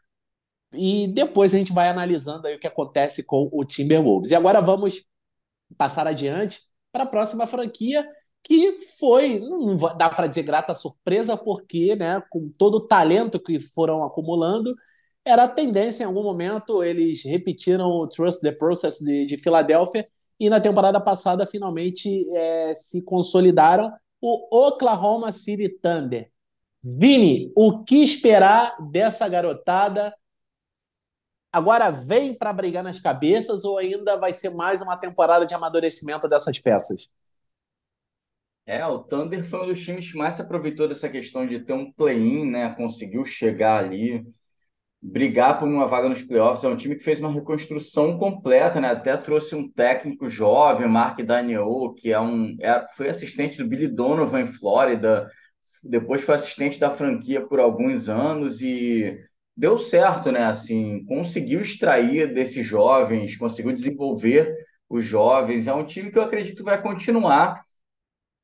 [0.73, 4.31] E depois a gente vai analisando aí o que acontece com o Timberwolves.
[4.31, 5.05] E agora vamos
[5.77, 8.07] passar adiante para a próxima franquia,
[8.43, 13.59] que foi, não dá para dizer grata surpresa, porque, né, com todo o talento que
[13.59, 14.75] foram acumulando,
[15.27, 20.07] era a tendência em algum momento, eles repetiram o Trust the Process de, de Filadélfia
[20.39, 26.31] e na temporada passada finalmente é, se consolidaram o Oklahoma City Thunder.
[26.83, 30.15] Vini, o que esperar dessa garotada?
[31.51, 36.27] Agora vem para brigar nas cabeças ou ainda vai ser mais uma temporada de amadurecimento
[36.27, 37.09] dessas peças?
[38.65, 41.73] É, o Thunder foi um dos times que mais se aproveitou dessa questão de ter
[41.73, 42.75] um play-in, né?
[42.75, 44.25] Conseguiu chegar ali,
[45.01, 46.63] brigar por uma vaga nos playoffs.
[46.63, 48.89] É um time que fez uma reconstrução completa, né?
[48.89, 53.87] Até trouxe um técnico jovem, Mark Daniel, que é um, é, foi assistente do Billy
[53.87, 55.27] Donovan em Flórida,
[55.83, 59.15] depois foi assistente da franquia por alguns anos e
[59.55, 60.45] deu certo, né?
[60.45, 64.55] Assim, conseguiu extrair desses jovens, conseguiu desenvolver
[64.89, 65.67] os jovens.
[65.67, 67.63] É um time que eu acredito vai continuar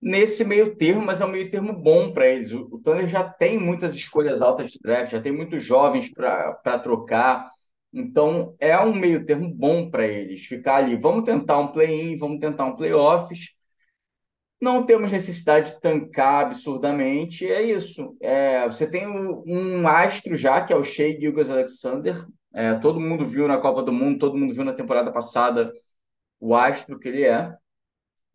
[0.03, 2.51] nesse meio termo, mas é um meio termo bom para eles.
[2.51, 7.49] O, Thunder já tem muitas escolhas altas de draft, já tem muitos jovens para trocar.
[7.91, 10.97] Então, é um meio termo bom para eles ficar ali.
[10.97, 13.55] Vamos tentar um play-in, vamos tentar um playoffs.
[14.61, 18.15] Não temos necessidade de tancar absurdamente, é isso.
[18.21, 22.15] É, você tem um, um, astro já, que é o Shea Gilgas Alexander.
[22.53, 25.71] É, todo mundo viu na Copa do Mundo, todo mundo viu na temporada passada
[26.39, 27.53] o astro que ele é.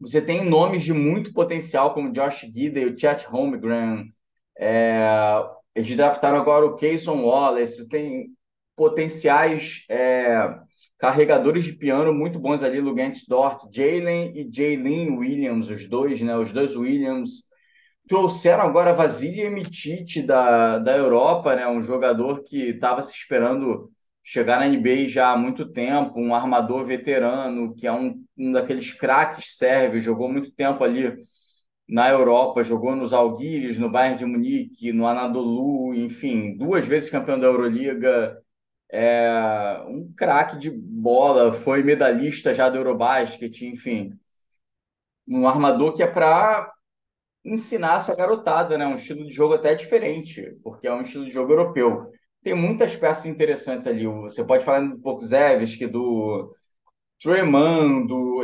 [0.00, 4.12] Você tem nomes de muito potencial, como Josh Gidey, o Chet Holmgren.
[4.58, 5.00] É,
[5.74, 7.88] eles draftaram agora o Kayson Wallace.
[7.88, 8.28] Tem
[8.76, 10.56] potenciais é,
[10.98, 16.36] carregadores de piano muito bons ali, Lugans Dort, Jalen e Jalen Williams, os dois, né?
[16.36, 17.48] Os dois Williams.
[18.08, 21.68] Trouxeram agora Vasily Emitit da, da Europa, né?
[21.68, 23.90] Um jogador que estava se esperando
[24.22, 28.92] chegar na NBA já há muito tempo, um armador veterano, que é um, um daqueles
[28.92, 31.16] craques sérvios, jogou muito tempo ali
[31.88, 37.38] na Europa, jogou nos Alguires, no Bayern de Munique, no Anadolu, enfim, duas vezes campeão
[37.38, 38.38] da Euroliga,
[38.90, 44.12] é um craque de bola, foi medalhista já do Eurobasket, enfim,
[45.26, 46.72] um armador que é para
[47.44, 48.86] ensinar essa garotada, né?
[48.86, 52.10] Um estilo de jogo até diferente, porque é um estilo de jogo europeu
[52.42, 54.06] tem muitas peças interessantes ali.
[54.06, 56.52] Você pode falar do Pokusevski, do
[57.20, 58.42] Treyman, do,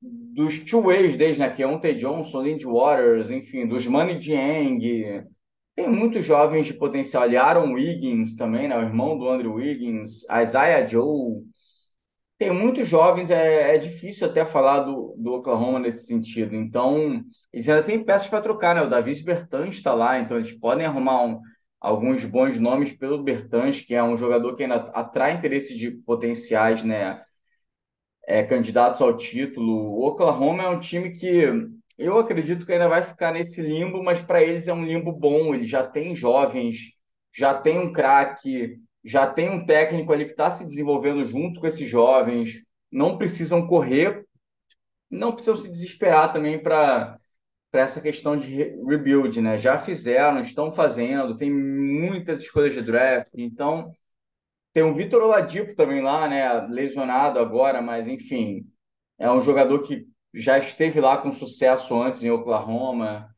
[0.00, 1.50] dos two-ways deles, né?
[1.50, 5.24] Que é Ontay Johnson, Lindy Waters, enfim, dos Money Dieng.
[5.74, 7.36] Tem muitos jovens de potencial ali.
[7.36, 8.76] Aaron Wiggins também, né?
[8.76, 10.24] O irmão do Andrew Wiggins.
[10.30, 11.42] Isaiah Joe.
[12.38, 16.56] Tem muitos jovens, é, é difícil até falar do, do Oklahoma nesse sentido.
[16.56, 18.82] Então, eles ainda têm peças para trocar, né?
[18.82, 21.40] O Davis Bertans está lá, então eles podem arrumar um,
[21.80, 26.82] alguns bons nomes pelo Bertans, que é um jogador que ainda atrai interesse de potenciais
[26.82, 27.20] né,
[28.26, 29.72] é, candidatos ao título.
[29.72, 31.44] O Oklahoma é um time que
[31.98, 35.54] eu acredito que ainda vai ficar nesse limbo, mas para eles é um limbo bom.
[35.54, 36.94] Ele já tem jovens,
[37.32, 41.66] já tem um craque, já tem um técnico ali que está se desenvolvendo junto com
[41.66, 42.60] esses jovens.
[42.90, 44.24] Não precisam correr,
[45.10, 47.18] não precisam se desesperar também para
[47.72, 48.54] essa questão de
[48.86, 49.56] rebuild, né?
[49.58, 53.92] Já fizeram, estão fazendo, tem muitas escolhas de draft, então
[54.72, 56.66] tem o Vitor Oladipo também lá, né?
[56.68, 58.66] Lesionado agora, mas enfim,
[59.18, 63.28] é um jogador que já esteve lá com sucesso antes em Oklahoma.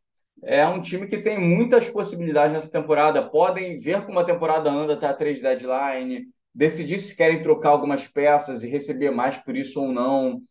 [0.42, 3.29] É um time que tem muitas possibilidades nessa temporada.
[3.29, 8.07] Podem ver como a temporada anda até a três deadline, decidir se querem trocar algumas
[8.07, 10.42] peças e receber mais por isso ou não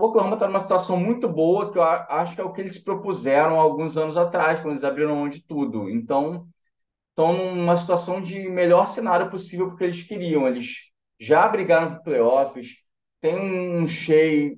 [0.00, 2.78] o Oklahoma está numa situação muito boa, que eu acho que é o que eles
[2.78, 5.90] propuseram alguns anos atrás, quando eles abriram mão de tudo.
[5.90, 6.48] Então,
[7.20, 10.46] estão numa situação de melhor cenário possível porque eles queriam.
[10.48, 12.76] Eles já brigaram por playoffs,
[13.20, 14.54] tem um Shea,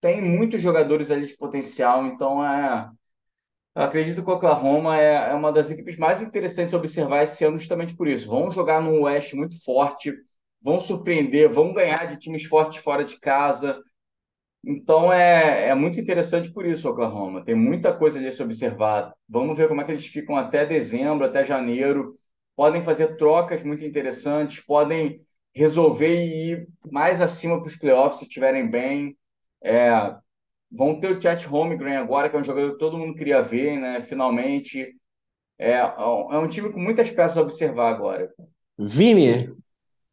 [0.00, 2.90] tem muitos jogadores ali de potencial, então é.
[3.74, 7.44] Eu acredito que o Oklahoma é, é uma das equipes mais interessantes a observar esse
[7.44, 8.28] ano justamente por isso.
[8.28, 10.14] Vão jogar no Oeste muito forte,
[10.60, 13.82] vão surpreender, vão ganhar de times fortes fora de casa
[14.64, 17.44] então é, é muito interessante por isso, Oklahoma.
[17.44, 19.12] Tem muita coisa ali a se observar.
[19.28, 22.16] Vamos ver como é que eles ficam até dezembro, até janeiro.
[22.54, 25.20] Podem fazer trocas muito interessantes, podem
[25.54, 29.16] resolver e ir mais acima para os playoffs se estiverem bem.
[29.62, 30.14] É,
[30.70, 33.78] vão ter o Chet Holmgren agora, que é um jogador que todo mundo queria ver,
[33.78, 34.00] né?
[34.00, 34.94] Finalmente.
[35.58, 38.32] É, é um time com muitas peças a observar agora.
[38.78, 39.54] Vini,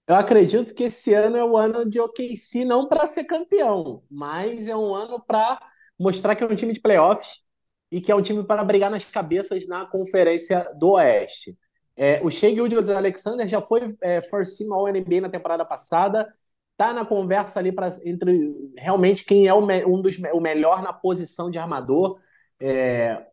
[0.09, 4.67] eu acredito que esse ano é o ano de OKC não para ser campeão, mas
[4.67, 5.59] é um ano para
[5.99, 7.43] mostrar que é um time de playoffs
[7.91, 11.55] e que é um time para brigar nas cabeças na Conferência do Oeste.
[11.95, 16.27] É, o Shea Gildas Alexander já foi é, First Team NBA na temporada passada,
[16.75, 20.91] tá na conversa ali para entre realmente quem é o, um dos, o melhor na
[20.91, 22.19] posição de armador.
[22.59, 23.27] É,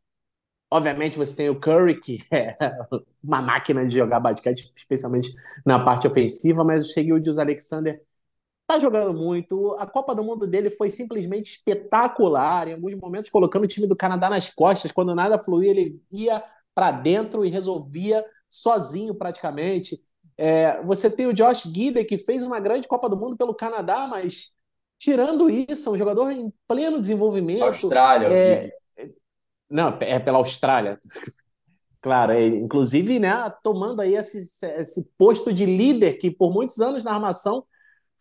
[0.71, 2.57] obviamente você tem o Curry, que é
[3.23, 5.33] uma máquina de jogar basquete, especialmente
[5.65, 8.03] na parte ofensiva, mas o Gildius Alexander
[8.67, 9.75] tá jogando muito.
[9.79, 13.97] A Copa do Mundo dele foi simplesmente espetacular, em alguns momentos colocando o time do
[13.97, 16.43] Canadá nas costas, quando nada fluía, ele ia
[16.75, 20.03] para dentro e resolvia sozinho praticamente.
[20.37, 24.07] É, você tem o Josh Gidey, que fez uma grande Copa do Mundo pelo Canadá,
[24.07, 24.53] mas
[24.99, 27.63] tirando isso, é um jogador em pleno desenvolvimento.
[27.63, 28.29] Austrália.
[28.29, 28.71] É,
[29.69, 31.01] não, é pela Austrália.
[31.99, 34.39] Claro, é, inclusive, né, tomando aí esse,
[34.79, 37.65] esse posto de líder que por muitos anos na armação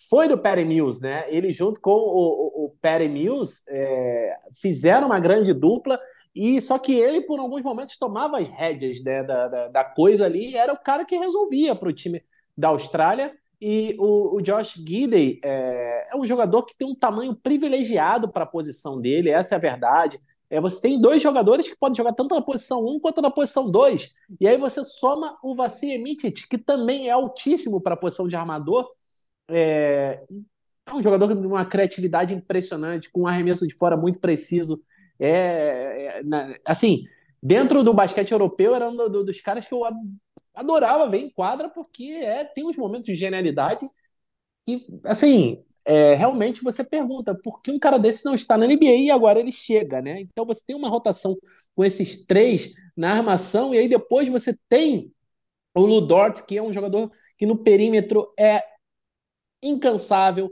[0.10, 1.26] foi do Perry Mills, né?
[1.30, 6.00] Ele junto com o, o, o Perry Mills é, fizeram uma grande dupla
[6.36, 10.26] e só que ele, por alguns momentos, tomava as rédeas né, da, da, da, coisa
[10.26, 12.22] ali, era o cara que resolvia para o time
[12.58, 13.34] da Austrália.
[13.62, 18.44] E o, o Josh Gidey é, é, um jogador que tem um tamanho privilegiado para
[18.44, 20.20] a posição dele, essa é a verdade.
[20.50, 23.70] É, você tem dois jogadores que podem jogar tanto na posição 1 quanto na posição
[23.70, 24.14] 2.
[24.40, 25.56] E aí você soma o
[26.02, 28.90] Mitic, que também é altíssimo para a posição de armador.
[29.48, 30.24] É,
[30.86, 34.82] é um jogador com uma criatividade impressionante, com um arremesso de fora muito preciso.
[35.20, 37.04] É, é, assim,
[37.42, 39.82] dentro do basquete europeu, era um do, dos caras que eu
[40.54, 43.90] adorava ver em quadra, porque é, tem uns momentos de genialidade
[44.68, 48.86] e, assim, é, realmente você pergunta por que um cara desse não está na NBA
[49.06, 50.20] e agora ele chega, né?
[50.22, 51.38] Então você tem uma rotação
[51.76, 55.14] com esses três na armação e aí depois você tem
[55.76, 58.64] o Ludort, que é um jogador que no perímetro é
[59.62, 60.50] incansável,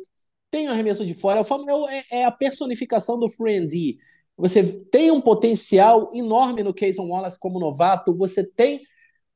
[0.52, 1.42] tem arremesso de fora,
[1.90, 3.98] é, é a personificação do Friendly.
[4.38, 8.16] Você tem um potencial enorme no Cason Wallace como novato.
[8.18, 8.82] Você tem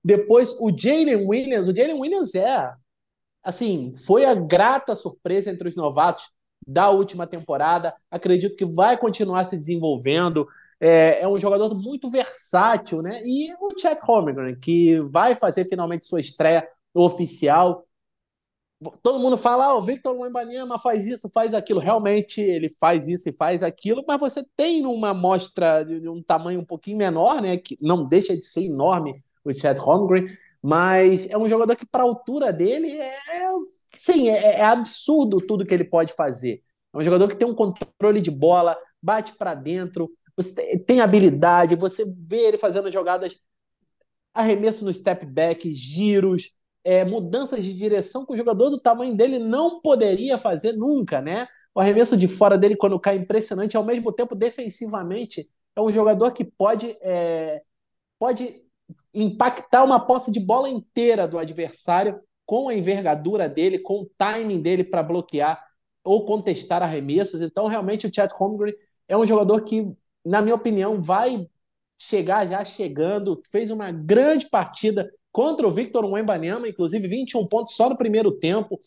[0.03, 1.67] depois o Jalen Williams.
[1.67, 2.71] O Jalen Williams é,
[3.47, 6.31] assim, foi a grata surpresa entre os novatos
[6.65, 7.93] da última temporada.
[8.11, 10.47] Acredito que vai continuar se desenvolvendo.
[10.79, 13.21] É, é um jogador muito versátil, né?
[13.23, 17.87] E o Chad Holmgren, que vai fazer finalmente sua estreia oficial
[19.01, 21.79] todo mundo fala, ah, o Victor Wembanyama faz isso, faz aquilo.
[21.79, 26.59] Realmente ele faz isso e faz aquilo, mas você tem uma amostra de um tamanho
[26.59, 27.57] um pouquinho menor, né?
[27.57, 30.25] Que não deixa de ser enorme o Chad Holmgren,
[30.67, 33.17] mas é um jogador que, para a altura dele, é,
[33.97, 36.61] sim, é, é, absurdo tudo que ele pode fazer.
[36.93, 41.77] É um jogador que tem um controle de bola, bate para dentro, você tem habilidade,
[41.77, 43.33] você vê ele fazendo jogadas
[44.33, 46.51] arremesso no step back, giros,
[46.83, 51.47] é, mudanças de direção que o jogador do tamanho dele não poderia fazer nunca, né?
[51.73, 53.77] O arremesso de fora dele, quando cai, impressionante.
[53.77, 57.61] Ao mesmo tempo, defensivamente, é um jogador que pode, é,
[58.19, 58.66] pode
[59.13, 64.61] impactar uma posse de bola inteira do adversário com a envergadura dele, com o timing
[64.61, 65.61] dele para bloquear
[66.03, 67.41] ou contestar arremessos.
[67.41, 68.73] Então, realmente, o Chad Holmgren
[69.07, 69.91] é um jogador que,
[70.23, 71.47] na minha opinião, vai
[71.97, 77.89] chegar já chegando, fez uma grande partida contra o Victor Wembanyama, inclusive 21 pontos só
[77.89, 78.79] no primeiro tempo.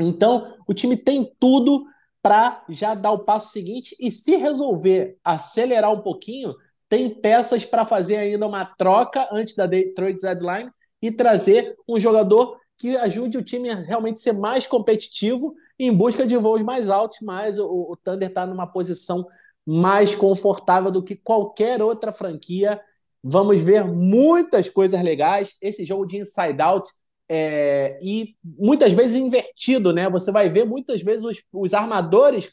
[0.00, 1.84] Então, o time tem tudo
[2.22, 6.54] para já dar o passo seguinte e se resolver acelerar um pouquinho,
[6.88, 10.70] tem peças para fazer ainda uma troca antes da trade deadline
[11.02, 16.26] e trazer um jogador que ajude o time a realmente ser mais competitivo em busca
[16.26, 19.26] de voos mais altos, mas o, o Thunder está numa posição
[19.64, 22.80] mais confortável do que qualquer outra franquia
[23.28, 25.56] Vamos ver muitas coisas legais.
[25.60, 26.88] Esse jogo de inside out
[27.28, 30.08] é, e muitas vezes invertido, né?
[30.08, 32.52] Você vai ver muitas vezes os, os armadores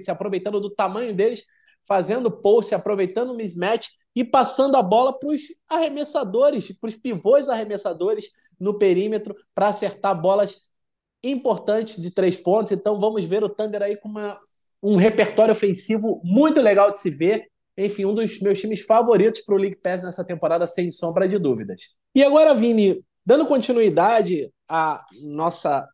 [0.00, 1.44] se aproveitando do tamanho deles,
[1.90, 7.48] fazendo post, aproveitando o mismatch e passando a bola para os arremessadores, para os pivôs
[7.48, 8.26] arremessadores
[8.60, 10.68] no perímetro para acertar bolas
[11.20, 12.70] importantes de três pontos.
[12.70, 14.38] Então vamos ver o Thunder aí com uma,
[14.80, 19.54] um repertório ofensivo muito legal de se ver enfim, um dos meus times favoritos para
[19.54, 21.96] o League Pass nessa temporada, sem sombra de dúvidas.
[22.14, 25.88] E agora, Vini, dando continuidade à nossa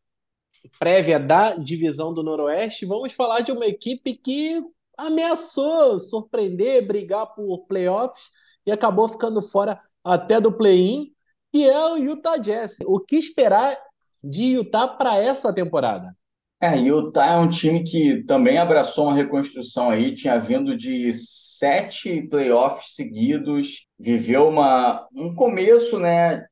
[0.78, 4.60] prévia da divisão do Noroeste, vamos falar de uma equipe que
[4.96, 8.30] ameaçou surpreender, brigar por playoffs
[8.66, 11.12] e acabou ficando fora até do play-in,
[11.52, 12.78] e é o Utah Jazz.
[12.86, 13.76] O que esperar
[14.22, 16.16] de Utah para essa temporada?
[16.60, 22.26] É, Utah é um time que também abraçou uma reconstrução aí, tinha vindo de sete
[22.28, 26.46] playoffs seguidos, viveu uma, um começo, né,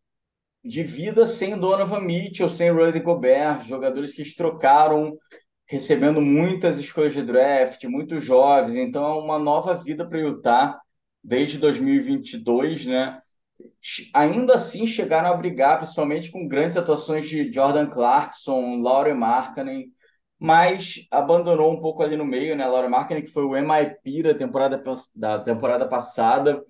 [0.63, 5.17] de vida sem Donovan Mitchell, sem Rudy Gobert, jogadores que trocaram,
[5.67, 10.81] recebendo muitas escolhas de draft, muitos jovens, então é uma nova vida para o Utah
[11.23, 13.21] desde 2022, né?
[14.13, 19.93] Ainda assim chegaram a brigar, principalmente com grandes atuações de Jordan Clarkson, Laurie Markkanen,
[20.39, 22.67] mas abandonou um pouco ali no meio, né?
[22.67, 24.83] Laura Markkinen, que foi o MIP da temporada,
[25.15, 26.63] da temporada passada,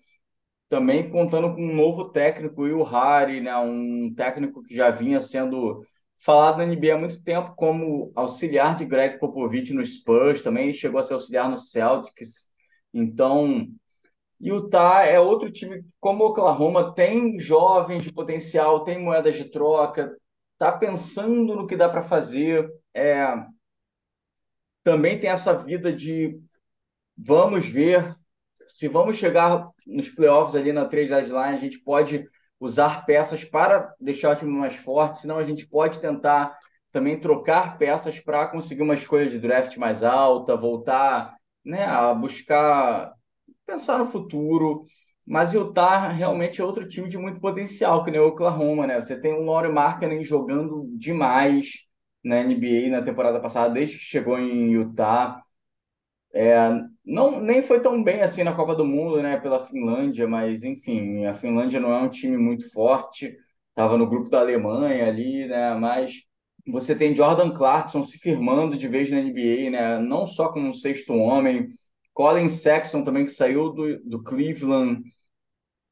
[0.68, 3.56] também contando com um novo técnico, o Harry, né?
[3.56, 5.80] Um técnico que já vinha sendo
[6.24, 10.98] falado na NBA há muito tempo como auxiliar de Greg Popovich no Spurs, também chegou
[10.98, 12.50] a ser auxiliar no Celtics.
[12.92, 13.68] Então,
[14.40, 20.16] Utah é outro time, como o Oklahoma, tem jovens de potencial, tem moedas de troca,
[20.56, 22.70] tá pensando no que dá para fazer.
[22.94, 23.26] É,
[24.82, 26.40] também tem essa vida de
[27.16, 28.14] vamos ver
[28.66, 32.26] se vamos chegar nos playoffs ali na trade deadline, a gente pode
[32.60, 36.56] usar peças para deixar o time mais forte, senão a gente pode tentar
[36.92, 41.34] também trocar peças para conseguir uma escolha de draft mais alta, voltar
[41.64, 43.12] né, a buscar
[43.66, 44.82] pensar no futuro.
[45.26, 49.00] Mas Utah realmente é outro time de muito potencial, que nem o Oklahoma, né?
[49.00, 51.86] Você tem o Laurie Markkinen jogando demais
[52.22, 55.42] na NBA na temporada passada, desde que chegou em Utah.
[56.34, 56.68] É,
[57.04, 61.24] não, nem foi tão bem assim na Copa do Mundo, né, pela Finlândia, mas enfim,
[61.26, 63.36] a Finlândia não é um time muito forte,
[63.68, 66.24] estava no grupo da Alemanha ali, né, mas
[66.66, 70.72] você tem Jordan Clarkson se firmando de vez na NBA, né, não só como um
[70.72, 71.68] sexto homem,
[72.12, 75.02] Colin Sexton também que saiu do, do Cleveland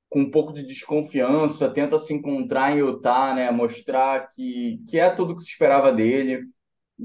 [0.08, 5.08] com um pouco de desconfiança, tenta se encontrar em Utah, né, mostrar que, que é
[5.10, 6.42] tudo que se esperava dele.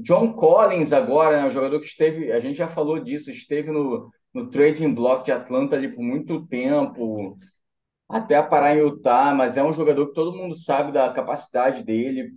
[0.02, 4.10] John Collins agora, né, o jogador que esteve, a gente já falou disso, esteve no,
[4.32, 7.36] no trading block de Atlanta ali por muito tempo,
[8.08, 12.32] até parar em Utah, mas é um jogador que todo mundo sabe da capacidade dele.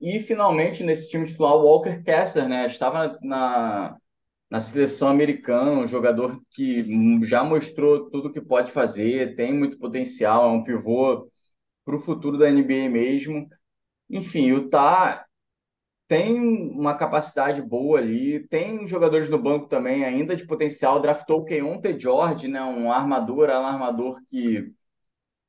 [0.00, 3.96] E finalmente nesse time titular, o Walker Kessler, né, estava na,
[4.50, 6.84] na seleção americana, um jogador que
[7.24, 11.28] já mostrou tudo que pode fazer, tem muito potencial, é um pivô
[11.84, 13.48] para o futuro da NBA mesmo.
[14.10, 15.25] Enfim, o Utah
[16.08, 21.00] tem uma capacidade boa ali, tem jogadores no banco também ainda de potencial.
[21.00, 24.72] Draftou o Keontae George, né, um armador, um armador que,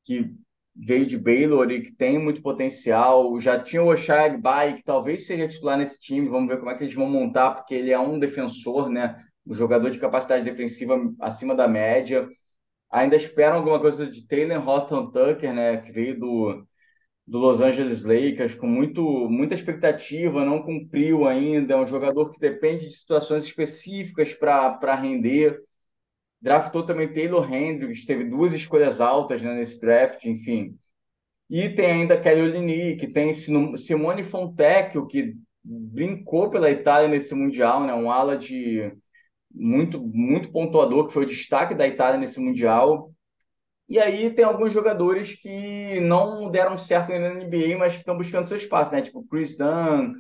[0.03, 0.34] que
[0.76, 3.39] veio de Baylor e que tem muito potencial.
[3.39, 6.30] Já tinha o Oshag Bai, que talvez seja titular nesse time.
[6.30, 9.53] Vamos ver como é que eles vão montar, porque ele é um defensor, né, um
[9.53, 12.28] jogador de capacidade defensiva acima da média.
[12.91, 16.66] Ainda esperam alguma coisa de Taylor Horton Tucker, né, que veio do
[17.28, 21.73] do Los Angeles Lakers com muito, muita expectativa, não cumpriu ainda.
[21.73, 25.61] É um jogador que depende de situações específicas para render.
[26.41, 30.78] Draftou também Taylor Hendricks, teve duas escolhas altas né, nesse draft, enfim.
[31.49, 37.93] E tem ainda Kelly Olynyk, tem Simone Fontecchio, que brincou pela Itália nesse Mundial, né,
[37.93, 38.91] um ala de
[39.51, 43.11] muito, muito pontuador, que foi o destaque da Itália nesse Mundial.
[43.90, 48.46] E aí tem alguns jogadores que não deram certo na NBA, mas que estão buscando
[48.48, 49.02] seu espaço, né?
[49.02, 50.14] Tipo Chris Dunn,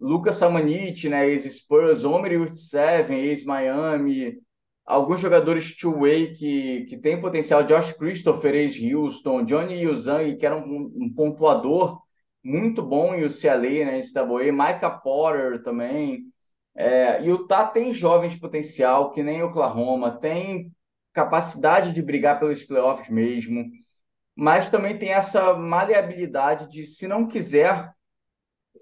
[0.00, 1.28] Lucas Samanit, né?
[1.28, 4.38] Ex-Spurs, Omer Yurtseven, ex-Miami.
[4.86, 7.62] Alguns jogadores two-way que, que têm potencial.
[7.62, 9.44] Josh Christopher, ex-Houston.
[9.44, 12.00] Johnny Yuzang, que era um, um, pontuador
[12.42, 13.98] muito bom em UCLA, né?
[13.98, 14.50] NCAA.
[14.52, 16.24] Micah Porter também.
[16.74, 20.18] É, e Tá tem jovens de potencial, que nem Oklahoma.
[20.18, 20.72] Tem
[21.12, 23.64] capacidade de brigar pelos playoffs mesmo,
[24.34, 27.92] mas também tem essa maleabilidade de, se não quiser,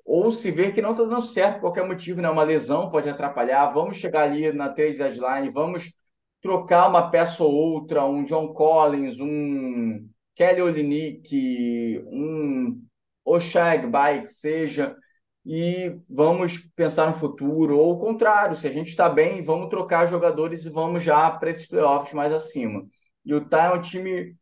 [0.05, 2.31] ou se ver que não está dando certo por qualquer motivo, né?
[2.31, 5.93] uma lesão pode atrapalhar, vamos chegar ali na trade deadline, vamos
[6.41, 12.81] trocar uma peça ou outra, um John Collins, um Kelly Olynyk, um
[13.25, 14.97] Oshag Bike, seja,
[15.51, 20.05] e vamos pensar no futuro, ou o contrário, se a gente está bem, vamos trocar
[20.07, 22.87] jogadores e vamos já para esses playoffs mais acima.
[23.25, 24.37] E o Utah é um time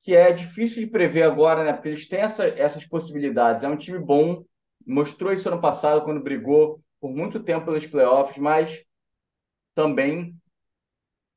[0.00, 1.72] que é difícil de prever agora, né?
[1.72, 3.64] Porque eles têm essa, essas possibilidades.
[3.64, 4.44] É um time bom,
[4.86, 8.84] mostrou isso ano passado quando brigou por muito tempo pelos playoffs, mas
[9.74, 10.36] também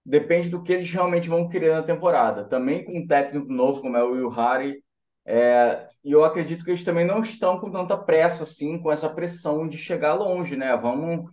[0.05, 2.47] depende do que eles realmente vão querer na temporada.
[2.47, 4.83] Também com um técnico novo como é o Will Harry,
[5.27, 9.09] é, e eu acredito que eles também não estão com tanta pressa, assim, com essa
[9.09, 10.73] pressão de chegar longe, né?
[10.77, 11.29] Vamos,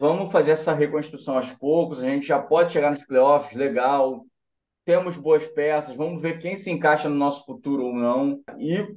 [0.00, 4.24] vamos fazer essa reconstrução aos poucos, a gente já pode chegar nos playoffs, legal,
[4.86, 8.96] temos boas peças, vamos ver quem se encaixa no nosso futuro ou não, e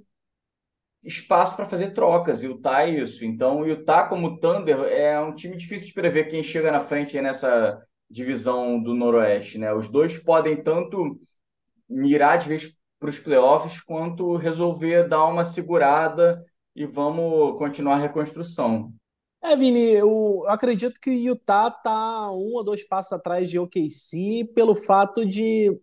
[1.03, 3.25] espaço para fazer trocas, e o Utah é isso.
[3.25, 7.19] Então, o Utah, como Thunder, é um time difícil de prever quem chega na frente
[7.19, 9.73] nessa divisão do Noroeste, né?
[9.73, 11.19] Os dois podem tanto
[11.89, 16.45] mirar de vez para os playoffs, quanto resolver dar uma segurada
[16.75, 18.93] e vamos continuar a reconstrução.
[19.43, 24.51] É, Vini, eu acredito que o Utah está um ou dois passos atrás de OKC
[24.53, 25.75] pelo fato de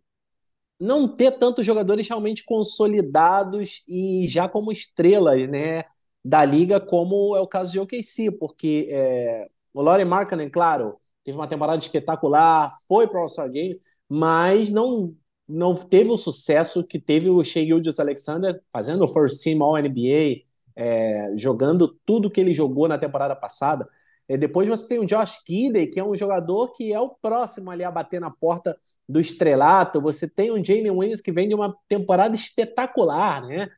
[0.78, 5.82] não ter tantos jogadores realmente consolidados e já como estrelas, né?
[6.24, 11.36] da liga, como é o caso de OKC, porque é, o Laurie Markkanen, claro, teve
[11.36, 15.14] uma temporada espetacular, foi para o All-Star Game, mas não
[15.49, 20.42] não teve o sucesso que teve o Shea Gildas Alexander fazendo o First Team All-NBA,
[20.76, 23.88] é, jogando tudo que ele jogou na temporada passada.
[24.28, 27.70] E depois você tem o Josh Kidey, que é um jogador que é o próximo
[27.70, 28.76] ali a bater na porta
[29.09, 30.03] do estrelato.
[30.03, 33.68] Você tem o Jalen Williams, que vem de uma temporada espetacular, né?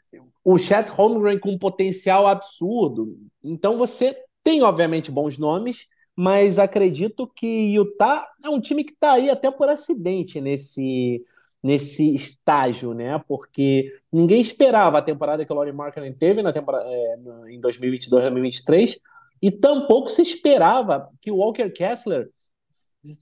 [0.44, 3.16] O Chet Holmgren com um potencial absurdo.
[3.44, 9.12] Então você tem, obviamente, bons nomes, mas acredito que Utah é um time que está
[9.12, 11.24] aí até por acidente nesse,
[11.62, 13.22] nesse estágio, né?
[13.28, 17.16] Porque ninguém esperava a temporada que o Laurie Markkinen teve na temporada, é,
[17.48, 18.98] em 2022, 2023,
[19.42, 22.30] e tampouco se esperava que o Walker Kessler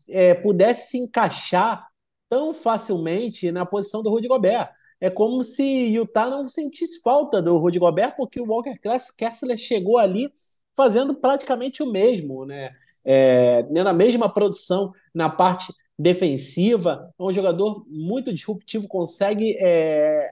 [0.08, 1.86] é, pudesse se encaixar
[2.28, 4.70] tão facilmente na posição do Rudy Gobert.
[5.00, 5.62] É como se
[5.94, 8.76] Utah não sentisse falta do Rudy Gobert, porque o Walker
[9.16, 10.30] Kessler chegou ali
[10.76, 12.70] fazendo praticamente o mesmo, né?
[13.04, 17.12] É, na mesma produção na parte defensiva.
[17.18, 19.56] É um jogador muito disruptivo, consegue.
[19.58, 20.30] É,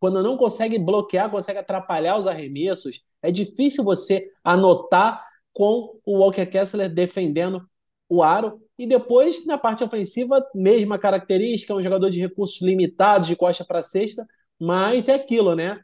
[0.00, 3.02] quando não consegue bloquear, consegue atrapalhar os arremessos.
[3.22, 7.66] É difícil você anotar com o Walker Kessler defendendo
[8.08, 8.60] o aro.
[8.78, 13.64] E depois, na parte ofensiva, mesma característica, é um jogador de recursos limitados, de costa
[13.64, 14.24] para cesta,
[14.58, 15.80] mas é aquilo, né?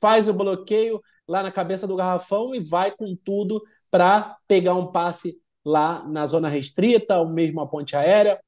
[0.00, 4.90] Faz o bloqueio lá na cabeça do garrafão e vai com tudo para pegar um
[4.90, 8.40] passe lá na zona restrita, ou mesmo a ponte aérea.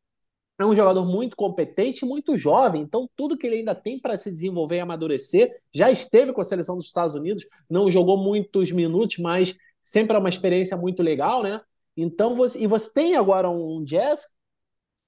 [0.61, 4.31] É um jogador muito competente, muito jovem, então tudo que ele ainda tem para se
[4.31, 5.51] desenvolver e amadurecer.
[5.73, 10.21] Já esteve com a seleção dos Estados Unidos, não jogou muitos minutos, mas sempre é
[10.21, 11.63] uma experiência muito legal, né?
[11.97, 14.27] Então, você, e você tem agora um jazz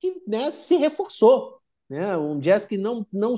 [0.00, 1.58] que né, se reforçou.
[1.88, 2.16] Né?
[2.16, 3.34] Um jazz que não, não,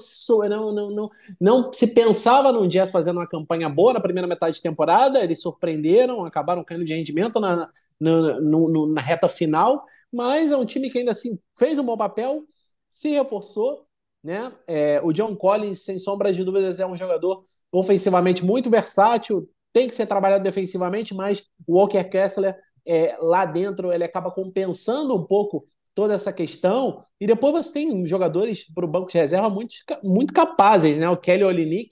[0.49, 1.11] não, não, não,
[1.41, 5.43] não se pensava num jazz fazendo uma campanha boa na primeira metade de temporada, eles
[5.43, 7.69] surpreenderam, acabaram caindo de rendimento na,
[8.01, 9.85] na, no, na reta final,
[10.15, 12.45] mas é um time que ainda assim fez um bom papel,
[12.89, 13.87] se reforçou.
[14.23, 14.53] Né?
[14.67, 19.89] É, o John Collins, sem sombra de dúvidas, é um jogador ofensivamente muito versátil, tem
[19.89, 22.57] que ser trabalhado defensivamente, mas o Walker Kessler,
[22.87, 27.03] é, lá dentro, ele acaba compensando um pouco toda essa questão.
[27.21, 31.09] E depois você tem jogadores para o banco de reserva muito, muito capazes, né?
[31.09, 31.91] O Kelly Olynyk,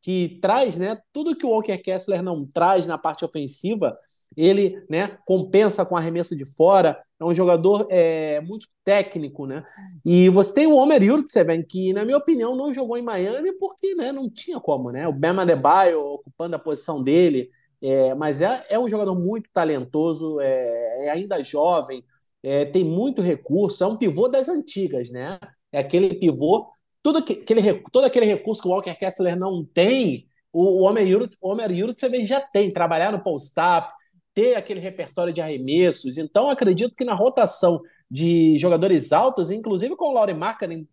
[0.00, 3.96] que traz né, tudo que o Walker Kessler não traz na parte ofensiva,
[4.36, 9.64] ele né, compensa com arremesso de fora, é um jogador é, muito técnico, né?
[10.04, 13.94] E você tem o Homer Yurtseven, que, na minha opinião, não jogou em Miami porque
[13.94, 15.06] né, não tinha como, né?
[15.06, 20.40] O Bema Adebayo ocupando a posição dele, é, mas é, é um jogador muito talentoso,
[20.40, 22.04] é, é ainda jovem,
[22.42, 25.38] é, tem muito recurso, é um pivô das antigas, né?
[25.72, 26.70] É aquele pivô,
[27.02, 32.26] tudo aquele, todo aquele recurso que o Walker Kessler não tem, o, o Homer Yurtseven
[32.26, 33.88] já tem, trabalhar no post-up,
[34.34, 36.18] ter aquele repertório de arremessos.
[36.18, 37.80] Então, acredito que na rotação
[38.10, 40.88] de jogadores altos, inclusive com o Laurie Markkinen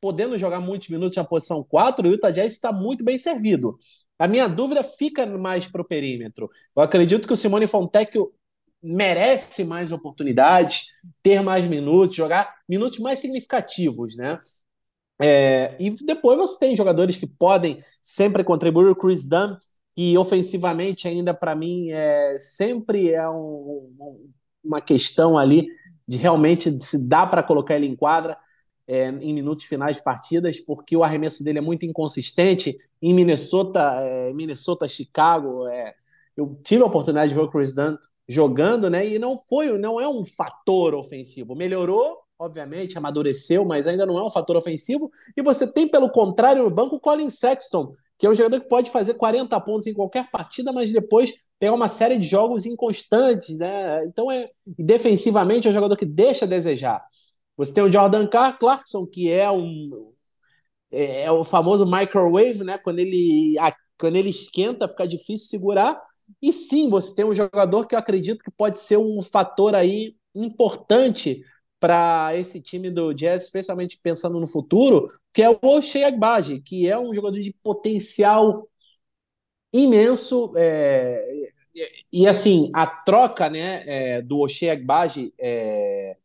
[0.00, 3.78] podendo jogar muitos minutos na posição 4, o Utah Jazz está muito bem servido.
[4.18, 6.50] A minha dúvida fica mais para o perímetro.
[6.76, 8.32] Eu acredito que o Simone Fontecchio
[8.82, 10.88] merece mais oportunidades,
[11.22, 14.40] ter mais minutos, jogar minutos mais significativos, né?
[15.20, 18.88] É, e depois você tem jogadores que podem sempre contribuir.
[18.88, 19.56] O Chris Dunn
[19.96, 23.90] e ofensivamente ainda para mim é sempre é um,
[24.64, 25.66] uma questão ali
[26.06, 28.36] de realmente se dá para colocar ele em quadra
[28.86, 32.76] é, em minutos finais de partidas, porque o arremesso dele é muito inconsistente.
[33.00, 35.94] Em Minnesota, é, Minnesota, Chicago, é,
[36.36, 37.96] eu tive a oportunidade de ver o Chris Dunn
[38.28, 39.06] jogando, né?
[39.06, 41.54] E não foi, não é um fator ofensivo.
[41.54, 45.10] Melhorou, obviamente, amadureceu, mas ainda não é um fator ofensivo.
[45.36, 48.88] E você tem, pelo contrário, no banco Colin Sexton, que é um jogador que pode
[48.88, 54.06] fazer 40 pontos em qualquer partida, mas depois tem uma série de jogos inconstantes, né?
[54.06, 57.04] Então é defensivamente é um jogador que deixa a desejar.
[57.56, 60.12] Você tem o Jordan Clarkson, que é um
[60.92, 62.78] é, é o famoso microwave, né?
[62.78, 66.00] Quando ele a, quando ele esquenta, fica difícil segurar.
[66.40, 70.14] E sim, você tem um jogador que eu acredito que pode ser um fator aí
[70.32, 71.42] importante
[71.82, 76.88] para esse time do Jazz, especialmente pensando no futuro, que é o Oshie Agbaji, que
[76.88, 78.68] é um jogador de potencial
[79.72, 80.52] imenso.
[80.56, 81.50] É,
[82.12, 86.16] e, assim, a troca né, é, do Oshie Agbaji, é,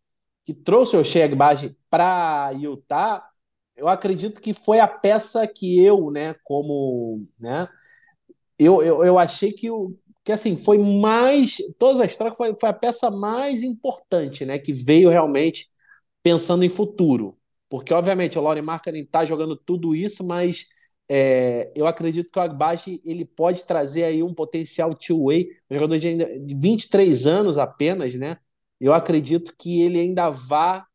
[0.46, 3.28] que trouxe o Oshie Agbaji para Utah,
[3.76, 7.26] eu acredito que foi a peça que eu, né, como.
[7.40, 7.68] Né,
[8.60, 9.98] eu, eu, eu achei que o,
[10.28, 14.74] que assim foi mais todas as trocas foi, foi a peça mais importante, né, que
[14.74, 15.70] veio realmente
[16.24, 17.38] pensando em futuro,
[17.70, 20.66] porque obviamente o Laurie Markkinen está jogando tudo isso, mas
[21.10, 26.00] É, eu acredito que o Agbaji ele pode trazer aí um potencial two-way, um jogador
[26.00, 28.38] de, ainda, de 23 anos apenas, né?
[28.80, 30.86] Eu acredito que ele ainda vá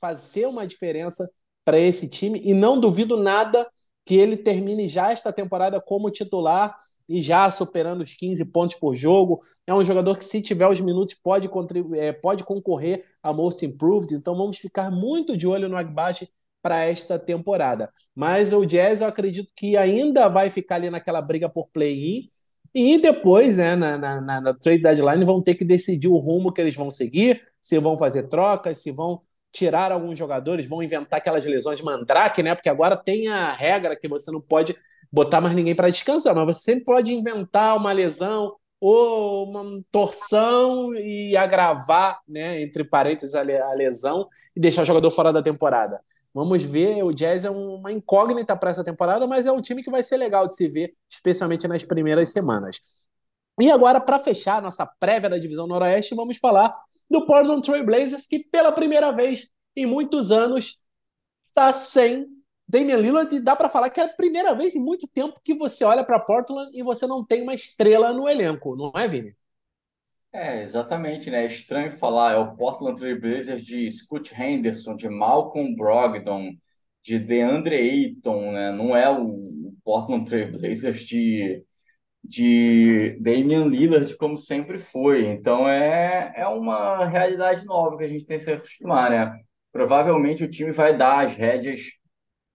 [0.00, 1.28] fazer uma diferença
[1.64, 3.68] para esse time e não duvido nada
[4.04, 6.76] que ele termine já esta temporada como titular
[7.08, 9.42] e já superando os 15 pontos por jogo.
[9.66, 11.48] É um jogador que, se tiver os minutos, pode,
[11.94, 14.14] é, pode concorrer a Most Improved.
[14.14, 16.28] Então vamos ficar muito de olho no Agbaji
[16.62, 17.90] para esta temporada.
[18.14, 22.28] Mas o Jazz, eu acredito que ainda vai ficar ali naquela briga por play-in.
[22.74, 26.60] E depois, né, na, na, na, trade deadline, vão ter que decidir o rumo que
[26.60, 29.20] eles vão seguir, se vão fazer trocas, se vão
[29.52, 32.54] tirar alguns jogadores, vão inventar aquelas lesões mandrake, né?
[32.54, 34.74] Porque agora tem a regra que você não pode
[35.12, 40.94] botar mais ninguém para descansar, mas você sempre pode inventar uma lesão ou uma torção
[40.94, 44.24] e agravar, né, entre parênteses, a lesão
[44.56, 46.00] e deixar o jogador fora da temporada.
[46.34, 49.90] Vamos ver, o Jazz é uma incógnita para essa temporada, mas é um time que
[49.90, 52.78] vai ser legal de se ver, especialmente nas primeiras semanas.
[53.60, 56.74] E agora, para fechar nossa prévia da divisão Noroeste, vamos falar
[57.10, 60.78] do Portland Trail Blazers, que pela primeira vez em muitos anos
[61.44, 62.26] está sem
[62.72, 63.40] Damian Lillard.
[63.40, 66.18] Dá para falar que é a primeira vez em muito tempo que você olha para
[66.18, 69.36] Portland e você não tem uma estrela no elenco, não é, Vini?
[70.32, 71.42] É, exatamente, né?
[71.42, 76.52] É estranho falar, é o Portland Trail Blazers de Scott Henderson, de Malcolm Brogdon,
[77.02, 78.72] de DeAndre Ayton, né?
[78.72, 81.62] Não é o Portland Trail Blazers de,
[82.24, 85.26] de Damian Lillard, como sempre foi.
[85.26, 89.38] Então é, é uma realidade nova que a gente tem que se acostumar, né?
[89.70, 92.01] Provavelmente o time vai dar as rédeas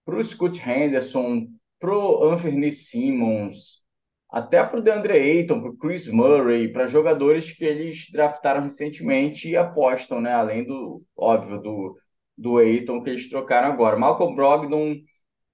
[0.08, 1.48] para o Scott Henderson,
[1.78, 3.84] para o Anthony Simmons,
[4.30, 9.50] até para o DeAndre Ayton, para o Chris Murray, para jogadores que eles draftaram recentemente
[9.50, 10.32] e apostam, né?
[10.32, 11.98] Além do, óbvio, do,
[12.38, 13.98] do Ayton que eles trocaram agora.
[13.98, 14.96] Malcolm Brogdon,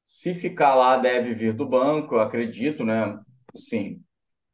[0.04, 3.18] se ficar lá, deve vir do banco, eu acredito, né?
[3.56, 4.00] Sim.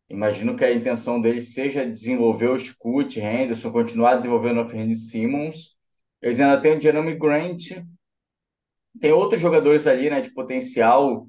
[0.09, 5.77] Imagino que a intenção deles seja desenvolver o Scoot, Henderson, continuar desenvolvendo o Fernie Simmons.
[6.23, 7.85] Eles ainda têm o Jeremy Grant.
[8.99, 11.29] Tem outros jogadores ali, né, de potencial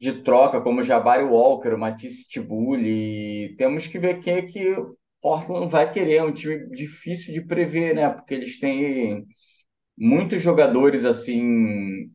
[0.00, 3.54] de troca, como Jabari Walker, o Matisse Tibuli.
[3.56, 6.16] Temos que ver quem é que o Portland vai querer.
[6.16, 8.10] É um time difícil de prever, né?
[8.10, 9.24] Porque eles têm
[9.96, 12.10] muitos jogadores assim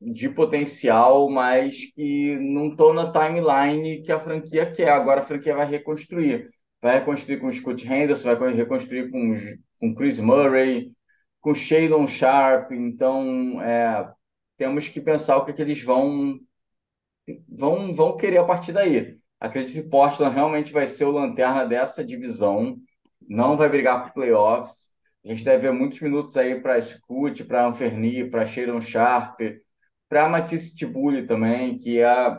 [0.00, 4.90] de potencial, mas que não estão na timeline que a franquia quer.
[4.90, 6.48] Agora a franquia vai reconstruir.
[6.80, 9.34] Vai reconstruir com o Scott Henderson, vai reconstruir com,
[9.80, 10.92] com Chris Murray,
[11.46, 12.72] com Shadon Sharp.
[12.72, 14.12] Então, é,
[14.56, 16.40] temos que pensar o que, é que eles vão
[17.48, 19.16] vão, vão querer a partir daí.
[19.38, 22.76] Acredito que Portland realmente vai ser o lanterna dessa divisão,
[23.28, 24.90] não vai brigar por playoffs.
[25.24, 29.38] A gente deve ver muitos minutos aí para Scoot, para Anferni, para Sharon Sharp,
[30.08, 32.38] para Matisse Tibuli também, que é,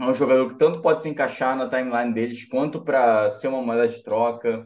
[0.00, 3.60] é um jogador que tanto pode se encaixar na timeline deles, quanto para ser uma
[3.60, 4.64] moeda de troca.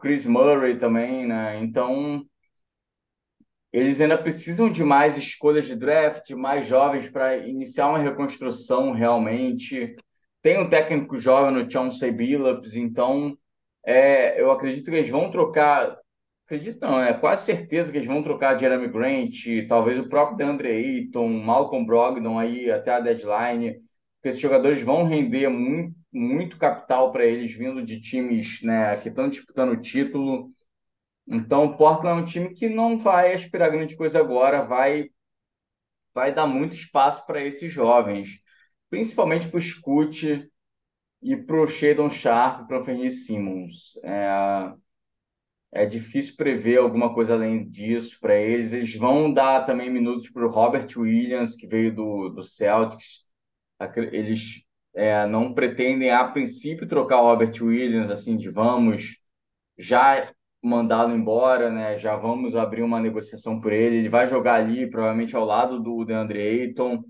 [0.00, 1.60] Chris Murray também, né?
[1.60, 2.26] Então,
[3.72, 9.96] eles ainda precisam de mais escolhas de draft, mais jovens para iniciar uma reconstrução realmente.
[10.42, 13.36] Tem um técnico jovem no Chauncey Billups, então
[13.84, 15.96] é, eu acredito que eles vão trocar.
[16.44, 20.68] Acredito não, é quase certeza que eles vão trocar Jeremy Grant, talvez o próprio DeAndre
[20.68, 23.74] Ayton, Malcolm Brogdon aí até a deadline,
[24.16, 29.08] porque esses jogadores vão render muito, muito capital para eles vindo de times né, que
[29.08, 30.50] estão disputando o título.
[31.32, 35.10] Então, o Portland é um time que não vai aspirar grande coisa agora, vai
[36.14, 38.42] vai dar muito espaço para esses jovens,
[38.90, 40.46] principalmente para o Scoot
[41.22, 43.98] e para o Shadon Sharp, para o Fernie Simmons.
[44.04, 44.74] É,
[45.72, 48.74] é difícil prever alguma coisa além disso para eles.
[48.74, 53.24] Eles vão dar também minutos para o Robert Williams, que veio do, do Celtics.
[54.12, 54.64] Eles
[54.94, 59.22] é, não pretendem, a princípio, trocar o Robert Williams, assim, de vamos
[59.78, 60.30] já
[60.62, 61.98] mandá-lo embora, né?
[61.98, 63.96] Já vamos abrir uma negociação por ele.
[63.96, 67.04] Ele vai jogar ali, provavelmente ao lado do DeAndre Ayton.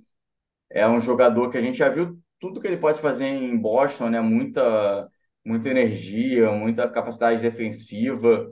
[0.71, 4.09] É um jogador que a gente já viu tudo que ele pode fazer em Boston,
[4.09, 4.21] né?
[4.21, 5.09] Muita,
[5.45, 8.51] muita energia, muita capacidade defensiva.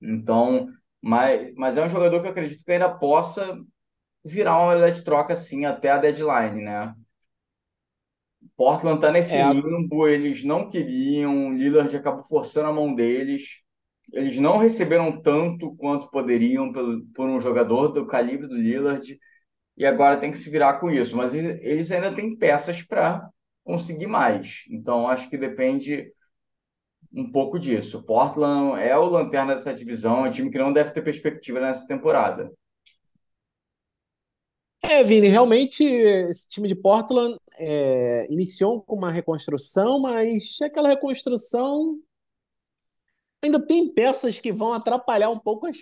[0.00, 0.68] Então,
[1.02, 3.60] mas, mas é um jogador que eu acredito que ainda possa
[4.24, 6.94] virar uma moeda de troca, sim, até a deadline, né?
[8.56, 9.52] Portland tá nesse é.
[9.52, 13.63] limbo, eles não queriam, Lillard acabou forçando a mão deles
[14.12, 19.18] eles não receberam tanto quanto poderiam por, por um jogador do calibre do Lillard
[19.76, 21.16] e agora tem que se virar com isso.
[21.16, 23.28] Mas eles ainda têm peças para
[23.64, 24.64] conseguir mais.
[24.70, 26.12] Então acho que depende
[27.12, 28.02] um pouco disso.
[28.02, 31.86] Portland é o lanterna dessa divisão, é um time que não deve ter perspectiva nessa
[31.86, 32.52] temporada.
[34.82, 41.98] É, Vini, realmente esse time de Portland é, iniciou com uma reconstrução, mas aquela reconstrução
[43.44, 45.78] ainda tem peças que vão atrapalhar um pouco as,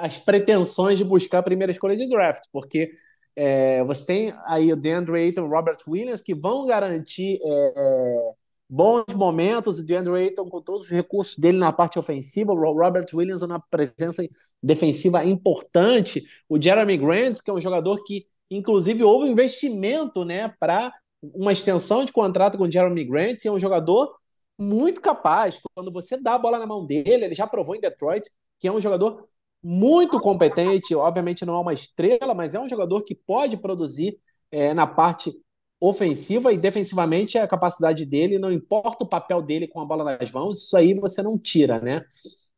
[0.00, 2.90] as pretensões de buscar a primeira escolha de draft, porque
[3.34, 8.32] é, você tem aí o DeAndre Ayton, Robert Williams, que vão garantir é,
[8.68, 9.78] bons momentos.
[9.78, 13.60] O DeAndre Ayton com todos os recursos dele na parte ofensiva, o Robert Williams na
[13.60, 14.26] presença
[14.62, 16.24] defensiva importante.
[16.48, 20.92] O Jeremy Grant, que é um jogador que, inclusive, houve investimento né, para
[21.22, 24.14] uma extensão de contrato com o Jeremy Grant, é um jogador
[24.62, 25.60] muito capaz.
[25.74, 28.72] Quando você dá a bola na mão dele, ele já provou em Detroit que é
[28.72, 29.26] um jogador
[29.62, 30.94] muito competente.
[30.94, 34.18] Obviamente não é uma estrela, mas é um jogador que pode produzir
[34.52, 35.32] é, na parte
[35.80, 40.30] ofensiva e defensivamente a capacidade dele, não importa o papel dele com a bola nas
[40.30, 42.04] mãos, isso aí você não tira, né?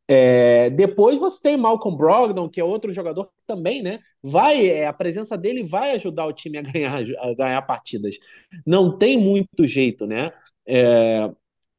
[0.07, 3.99] É, depois você tem Malcolm Brogdon, que é outro jogador que também, né?
[4.21, 8.15] Vai, é, a presença dele vai ajudar o time a ganhar, a ganhar partidas.
[8.63, 10.31] Não tem muito jeito, né?
[10.67, 11.27] É,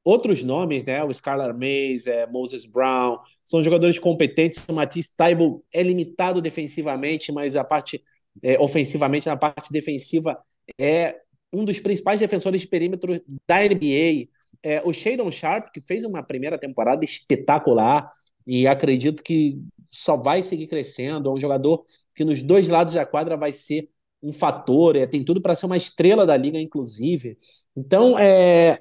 [0.06, 1.02] outros nomes, né?
[1.02, 4.62] O Scarlett Mays, é, Moses Brown, são jogadores competentes.
[4.68, 8.00] O Matisse Taibo é limitado defensivamente, mas a parte
[8.40, 10.38] é, ofensivamente, na parte defensiva,
[10.78, 11.16] é
[11.52, 14.28] um dos principais defensores de perímetro da NBA.
[14.62, 18.08] É, o Shadon Sharp, que fez uma primeira temporada espetacular
[18.46, 21.28] e acredito que só vai seguir crescendo.
[21.28, 21.84] É um jogador
[22.14, 23.88] que nos dois lados da quadra vai ser
[24.22, 27.36] um fator, é, tem tudo para ser uma estrela da liga, inclusive.
[27.76, 28.80] Então, é,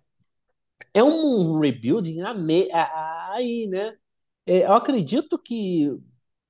[0.94, 3.96] é um rebuilding aí, né?
[4.46, 5.92] É, eu acredito que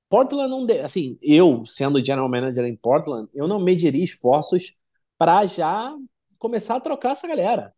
[0.08, 0.66] Portland não.
[0.84, 4.74] Assim, eu, sendo general manager em Portland, eu não mediria esforços
[5.18, 5.94] para já
[6.38, 7.74] começar a trocar essa galera.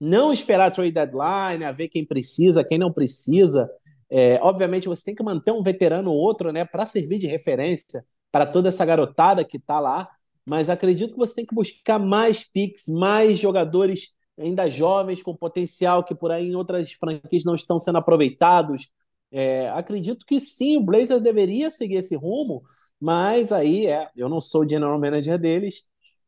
[0.00, 3.70] Não esperar a trade deadline, a ver quem precisa, quem não precisa.
[4.10, 8.04] É, obviamente, você tem que manter um veterano ou outro, né, para servir de referência
[8.30, 10.08] para toda essa garotada que está lá.
[10.44, 16.04] Mas acredito que você tem que buscar mais picks, mais jogadores ainda jovens, com potencial
[16.04, 18.90] que por aí em outras franquias não estão sendo aproveitados.
[19.30, 22.62] É, acredito que sim, o Blazers deveria seguir esse rumo,
[23.00, 25.84] mas aí é, eu não sou o general manager deles.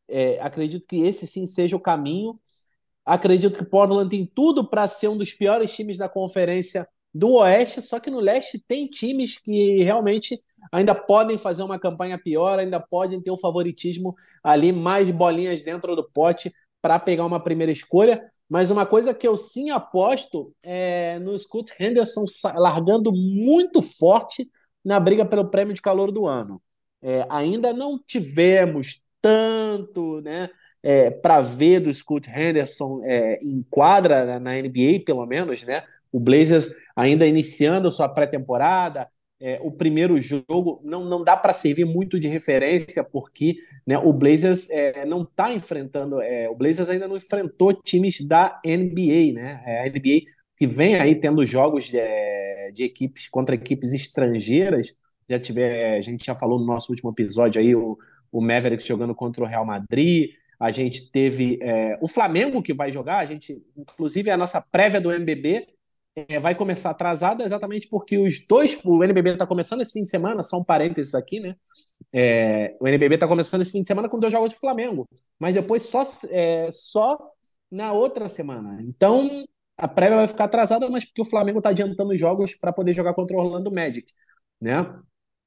[0.07, 2.39] É, acredito que esse sim seja o caminho.
[3.05, 7.81] Acredito que Portland tem tudo para ser um dos piores times da conferência do Oeste,
[7.81, 10.41] só que no Leste tem times que realmente
[10.71, 15.95] ainda podem fazer uma campanha pior, ainda podem ter o favoritismo ali, mais bolinhas dentro
[15.95, 16.51] do pote
[16.85, 18.31] para pegar uma primeira escolha.
[18.47, 24.47] Mas uma coisa que eu sim aposto é no Scott Henderson largando muito forte
[24.83, 26.61] na briga pelo prêmio de calor do ano.
[27.01, 30.47] É, ainda não tivemos tanto né,
[30.83, 35.83] é, para ver do Scott Henderson é, em quadra na NBA, pelo menos, né?
[36.11, 39.09] O Blazers ainda iniciando sua pré-temporada,
[39.39, 44.13] é, o primeiro jogo não, não dá para servir muito de referência, porque né, o
[44.13, 49.61] Blazers é, não está enfrentando, é, o Blazers ainda não enfrentou times da NBA, né?
[49.65, 50.21] É, a NBA
[50.57, 54.95] que vem aí tendo jogos de, é, de equipes contra equipes estrangeiras.
[55.29, 57.97] Já tiver, a gente já falou no nosso último episódio aí, o,
[58.31, 60.31] o Mavericks jogando contra o Real Madrid.
[60.57, 65.01] A gente teve é, o Flamengo que vai jogar, a gente, inclusive, a nossa prévia
[65.01, 65.67] do MBB
[66.15, 68.79] é, vai começar atrasada exatamente porque os dois.
[68.83, 71.55] O NBB está começando esse fim de semana, só um parênteses aqui, né?
[72.13, 75.07] É, o NBB está começando esse fim de semana com dois jogos de Flamengo,
[75.39, 77.17] mas depois só, é, só
[77.69, 78.81] na outra semana.
[78.81, 79.45] Então
[79.77, 82.93] a prévia vai ficar atrasada, mas porque o Flamengo está adiantando os jogos para poder
[82.93, 84.11] jogar contra o Orlando Magic,
[84.61, 84.85] né?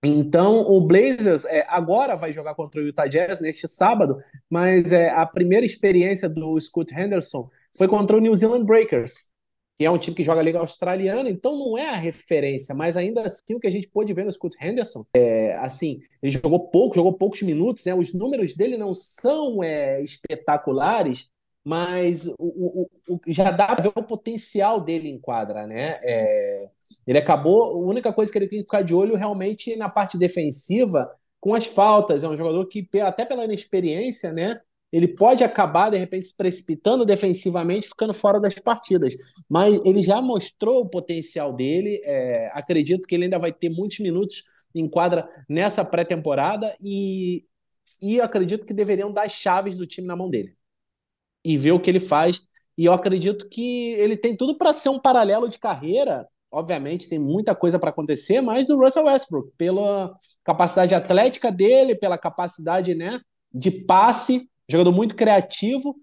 [0.05, 5.11] Então, o Blazers é, agora vai jogar contra o Utah Jazz neste sábado, mas é,
[5.11, 9.33] a primeira experiência do Scott Henderson foi contra o New Zealand Breakers,
[9.79, 12.97] que é um time que joga a Liga Australiana, então não é a referência, mas
[12.97, 16.68] ainda assim o que a gente pôde ver no Scott Henderson, é, assim, ele jogou
[16.68, 17.95] pouco, jogou poucos minutos, né?
[17.95, 21.31] os números dele não são é, espetaculares,
[21.64, 26.01] mas o, o, o, já dá para ver o potencial dele em quadra, né?
[26.03, 26.68] É,
[27.07, 30.16] ele acabou, a única coisa que ele tem que ficar de olho realmente na parte
[30.16, 34.61] defensiva, com as faltas, é um jogador que, até pela inexperiência, né?
[34.91, 39.14] Ele pode acabar, de repente, se precipitando defensivamente, ficando fora das partidas.
[39.49, 42.01] Mas ele já mostrou o potencial dele.
[42.05, 47.45] É, acredito que ele ainda vai ter muitos minutos em quadra nessa pré-temporada e,
[48.03, 50.57] e acredito que deveriam dar as chaves do time na mão dele
[51.45, 52.41] e ver o que ele faz.
[52.76, 56.26] E eu acredito que ele tem tudo para ser um paralelo de carreira.
[56.51, 62.16] Obviamente, tem muita coisa para acontecer, mas do Russell Westbrook, pela capacidade atlética dele, pela
[62.16, 63.20] capacidade né,
[63.53, 65.97] de passe jogador muito criativo.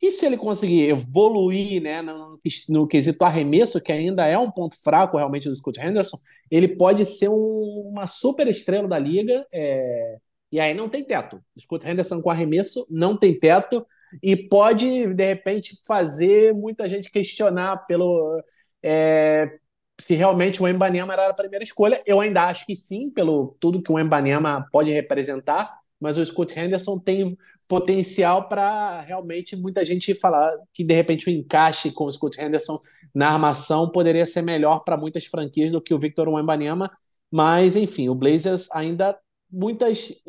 [0.00, 2.38] E se ele conseguir evoluir né, no,
[2.68, 6.18] no, quesito arremesso, que ainda é um ponto fraco realmente do Scott Henderson,
[6.50, 9.46] ele pode ser um, uma super estrela da liga.
[9.52, 10.16] É,
[10.50, 11.40] E aí não tem teto.
[11.56, 13.86] O Scott Henderson com arremesso não tem teto
[14.22, 18.42] e pode, de repente, fazer muita gente questionar pelo
[18.82, 19.58] é,
[20.00, 22.02] se realmente o Embanyama era a primeira escolha.
[22.04, 26.58] Eu ainda acho que sim, pelo tudo que o Embanyama pode representar, mas o Scott
[26.58, 27.38] Henderson tem
[27.72, 32.78] potencial para realmente muita gente falar que de repente o encaixe com o Scott Henderson
[33.14, 36.90] na armação poderia ser melhor para muitas franquias do que o Victor Wembanyama,
[37.30, 39.18] mas enfim, o Blazers ainda
[39.50, 40.22] muitas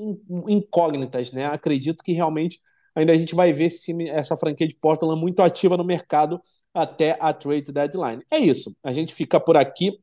[0.48, 1.48] incógnitas, né?
[1.48, 2.62] Acredito que realmente
[2.96, 6.42] ainda a gente vai ver se essa franquia de Portland muito ativa no mercado
[6.74, 8.24] até a trade deadline.
[8.32, 8.74] É isso.
[8.82, 10.00] A gente fica por aqui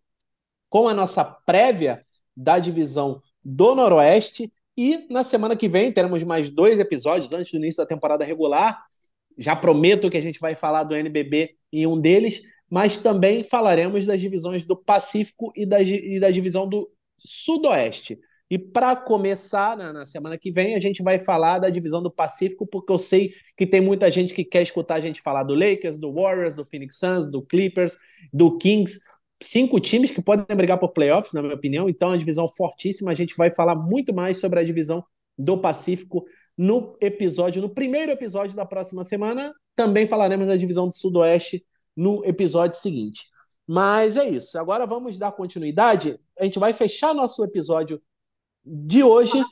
[0.68, 2.04] com a nossa prévia
[2.36, 7.58] da divisão do Noroeste e na semana que vem teremos mais dois episódios antes do
[7.58, 8.82] início da temporada regular.
[9.38, 14.06] Já prometo que a gente vai falar do NBB em um deles, mas também falaremos
[14.06, 18.18] das divisões do Pacífico e da, e da divisão do Sudoeste.
[18.50, 22.10] E para começar, na, na, semana que vem, a gente vai falar da divisão do
[22.10, 25.54] Pacífico, porque eu sei que tem muita gente que quer escutar a gente falar do
[25.54, 27.96] Lakers, do Warriors, do Phoenix Suns, do Clippers,
[28.32, 28.98] do Kings.
[29.42, 31.88] Cinco times que podem brigar por playoffs, na minha opinião.
[31.88, 33.10] Então, é uma divisão fortíssima.
[33.10, 35.04] A gente vai falar muito mais sobre a divisão
[35.38, 36.24] do Pacífico
[36.56, 39.52] no episódio, no primeiro episódio da próxima semana.
[39.74, 41.64] Também falaremos da divisão do Sudoeste
[41.96, 43.28] no episódio seguinte.
[43.66, 44.58] Mas é isso.
[44.58, 46.18] Agora vamos dar continuidade.
[46.38, 48.02] A gente vai fechar nosso episódio
[48.64, 49.42] de hoje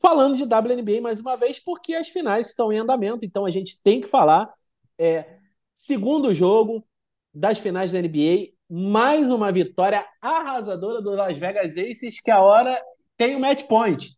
[0.00, 3.80] falando de WNBA mais uma vez, porque as finais estão em andamento, então a gente
[3.82, 4.52] tem que falar.
[4.98, 5.38] É,
[5.74, 6.84] segundo jogo
[7.32, 12.80] das finais da NBA, mais uma vitória arrasadora do Las Vegas Aces, que a hora
[13.16, 14.10] tem o match point.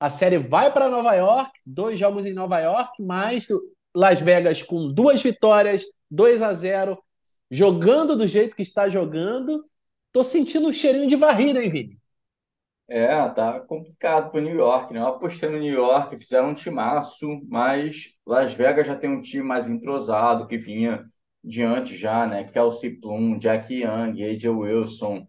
[0.00, 3.46] A série vai para Nova York, dois jogos em Nova York, mais
[3.94, 6.98] Las Vegas com duas vitórias, 2 a 0
[7.50, 9.64] jogando do jeito que está jogando.
[10.10, 11.98] Tô sentindo um cheirinho de varrida, hein, Vini?
[12.88, 15.00] É, tá complicado para New York, né?
[15.00, 19.68] Apostei no New York, fizeram um timaço, mas Las Vegas já tem um time mais
[19.68, 21.04] entrosado que vinha
[21.42, 22.44] diante já, né?
[22.44, 25.26] Kelsey Plum, Jack Young, AJ Wilson.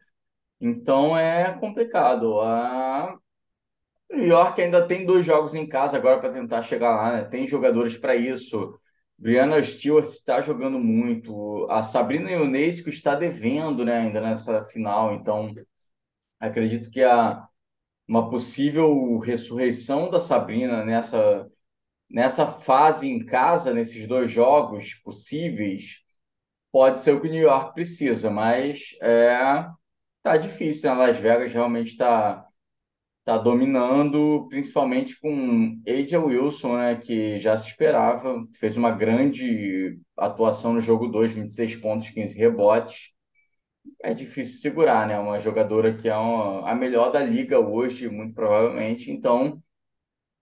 [0.60, 2.40] Então é complicado.
[2.42, 3.18] A
[4.12, 7.24] New York ainda tem dois jogos em casa agora para tentar chegar lá, né?
[7.26, 8.80] Tem jogadores para isso.
[9.18, 11.68] Brianna Stewart está jogando muito.
[11.70, 15.14] A Sabrina Ionesco está devendo, né, ainda nessa final.
[15.14, 15.54] Então,
[16.40, 17.48] acredito que a,
[18.08, 21.50] uma possível ressurreição da Sabrina nessa,
[22.10, 26.01] nessa fase em casa, nesses dois jogos possíveis,
[26.72, 29.68] pode ser o que o New York precisa, mas é,
[30.24, 30.96] tá difícil, né?
[30.98, 32.46] Las Vegas realmente está
[33.24, 40.74] tá dominando, principalmente com AJ Wilson, né, que já se esperava, fez uma grande atuação
[40.74, 43.12] no jogo 2, 26 pontos, 15 rebotes.
[44.04, 45.20] É difícil segurar, né?
[45.20, 49.12] Uma jogadora que é uma, a melhor da liga hoje, muito provavelmente.
[49.12, 49.62] Então,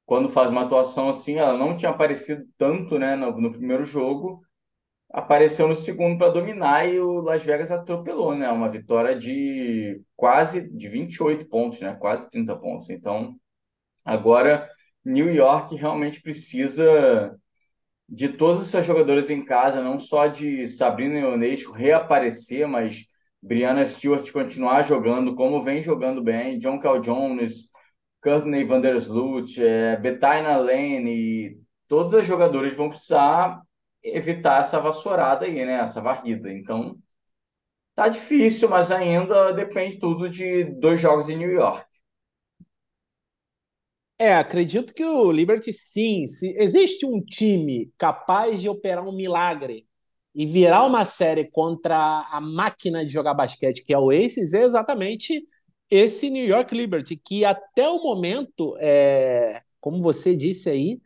[0.05, 4.41] quando faz uma atuação assim, ela não tinha aparecido tanto, né, no, no primeiro jogo,
[5.11, 8.49] apareceu no segundo para dominar e o Las Vegas atropelou, né?
[8.51, 11.95] Uma vitória de quase de 28 pontos, né?
[11.95, 12.89] Quase 30 pontos.
[12.89, 13.35] Então,
[14.05, 14.67] agora
[15.03, 17.35] New York realmente precisa
[18.07, 23.05] de todos os seus jogadores em casa, não só de Sabrina Ionesco reaparecer, mas
[23.41, 27.69] Brianna Stewart continuar jogando como vem jogando bem, John Cal Jones,
[28.21, 33.61] Courtney Vandersloot, é, Betaina Lane, todas as jogadoras vão precisar
[34.15, 35.73] evitar essa vassourada aí, né?
[35.81, 36.51] Essa varrida.
[36.51, 36.97] Então,
[37.95, 41.85] tá difícil, mas ainda depende tudo de dois jogos em New York.
[44.17, 46.27] É, acredito que o Liberty sim.
[46.27, 49.87] Se existe um time capaz de operar um milagre
[50.35, 54.61] e virar uma série contra a máquina de jogar basquete que é o Aces, é
[54.63, 55.41] exatamente
[55.89, 61.01] esse New York Liberty, que até o momento, é, como você disse aí,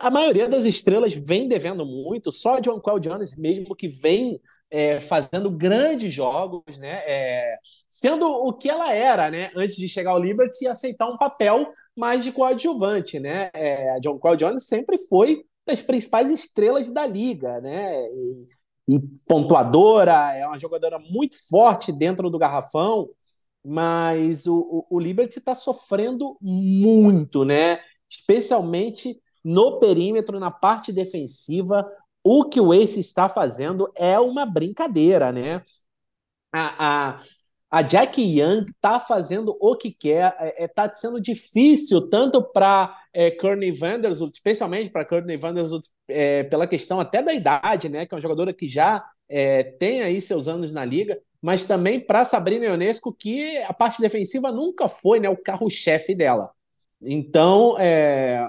[0.00, 4.40] a maioria das estrelas vem devendo muito, só John Quell Jones mesmo que vem
[4.70, 7.02] é, fazendo grandes jogos, né?
[7.06, 9.50] É, sendo o que ela era, né?
[9.54, 13.50] Antes de chegar ao Liberty e aceitar um papel mais de coadjuvante, né?
[13.54, 18.02] É, a John Quell Jones sempre foi das principais estrelas da liga, né?
[18.88, 23.08] E, e pontuadora, é uma jogadora muito forte dentro do garrafão,
[23.64, 24.58] mas o,
[24.90, 27.80] o, o Liberty está sofrendo muito, né?
[28.10, 31.86] Especialmente no perímetro, na parte defensiva,
[32.22, 35.62] o que o Ace está fazendo é uma brincadeira, né?
[36.50, 37.22] A, a,
[37.70, 42.42] a Jack Young está fazendo o que quer, está é, é, tá sendo difícil tanto
[42.42, 48.06] para é, Courtney Vandersloot, especialmente para Courtney Vandersloot, é, pela questão até da idade, né?
[48.06, 52.00] Que é uma jogadora que já é, tem aí seus anos na liga, mas também
[52.00, 56.50] para Sabrina Ionesco, que a parte defensiva nunca foi né, o carro-chefe dela.
[57.02, 58.48] Então, é,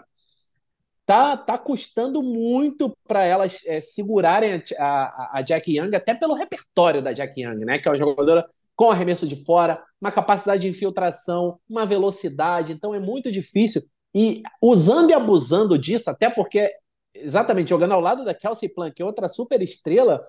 [1.06, 6.34] tá, tá custando muito para elas é, segurarem a, a, a, Jack Young, até pelo
[6.34, 7.78] repertório da Jack Young, né?
[7.78, 8.46] Que é uma jogadora
[8.76, 12.74] com arremesso de fora, uma capacidade de infiltração, uma velocidade.
[12.74, 13.84] Então é muito difícil.
[14.14, 16.72] E usando e abusando disso, até porque,
[17.14, 20.26] exatamente, jogando ao lado da Kelsey é outra super estrela,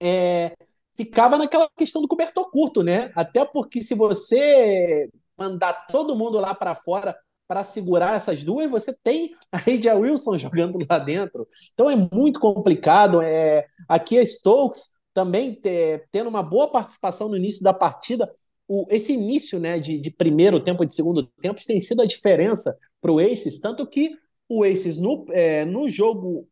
[0.00, 0.52] é,
[0.94, 3.10] ficava naquela questão do cobertor curto, né?
[3.14, 7.16] Até porque se você mandar todo mundo lá para fora
[7.52, 11.46] para segurar essas duas, você tem a Adia Wilson jogando lá dentro.
[11.74, 13.20] Então é muito complicado.
[13.20, 18.32] É, aqui a Stokes também ter, tendo uma boa participação no início da partida.
[18.66, 22.06] O, esse início né, de, de primeiro tempo e de segundo tempo tem sido a
[22.06, 24.16] diferença para o Aces, tanto que
[24.48, 26.48] o Aces no, é, no jogo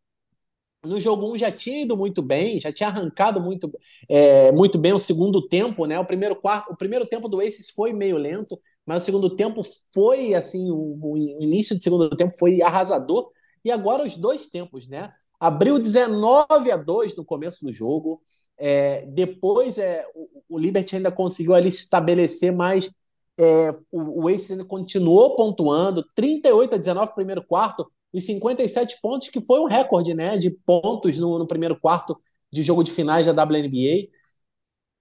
[0.85, 3.71] no jogo 1 um já tinha ido muito bem, já tinha arrancado muito,
[4.09, 5.99] é, muito bem o segundo tempo, né?
[5.99, 9.63] O primeiro quarto, o primeiro tempo do Aces foi meio lento, mas o segundo tempo
[9.93, 13.31] foi assim, o, o início do segundo tempo foi arrasador.
[13.65, 15.13] E agora os dois tempos, né?
[15.39, 18.21] Abriu 19 a 2 no começo do jogo.
[18.59, 22.95] É, depois é, o, o Liberty ainda conseguiu ali estabelecer mais.
[23.39, 29.29] É, o, o Ace continuou pontuando, 38 a 19 no primeiro quarto, os 57 pontos,
[29.29, 32.21] que foi um recorde né, de pontos no, no primeiro quarto
[32.53, 34.09] de jogo de finais da WNBA.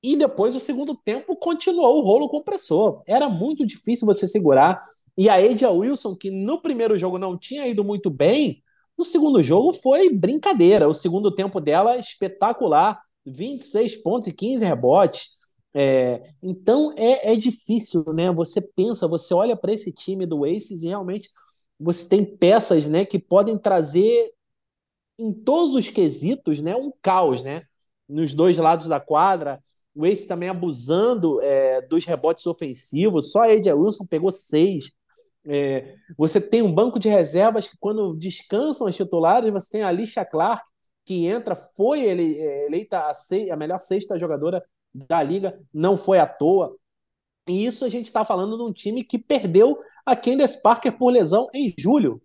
[0.02, 3.02] E depois o segundo tempo continuou o rolo compressor.
[3.06, 4.84] Era muito difícil você segurar.
[5.18, 8.64] E a Adia Wilson, que no primeiro jogo não tinha ido muito bem,
[8.98, 10.88] no segundo jogo foi brincadeira.
[10.88, 13.00] O segundo tempo dela espetacular.
[13.26, 15.38] 26 pontos e 15 rebotes.
[15.74, 18.32] É, então é, é difícil, né?
[18.32, 21.30] Você pensa, você olha para esse time do Aces e realmente
[21.80, 24.34] você tem peças, né, que podem trazer
[25.18, 27.64] em todos os quesitos, né, um caos, né?
[28.08, 29.64] Nos dois lados da quadra,
[30.00, 33.34] o Ace também abusando é, dos rebotes ofensivos.
[33.34, 34.94] Só a Edia Wilson pegou seis.
[35.46, 39.90] É, você tem um banco de reservas que, quando descansam os titulares, você tem a
[39.90, 40.64] Alicia Clark,
[41.04, 43.12] que entra, foi ele, é, eleita a,
[43.52, 46.74] a melhor sexta jogadora da liga, não foi à toa.
[47.46, 51.10] E isso a gente está falando de um time que perdeu a Candace Parker por
[51.12, 52.22] lesão em julho.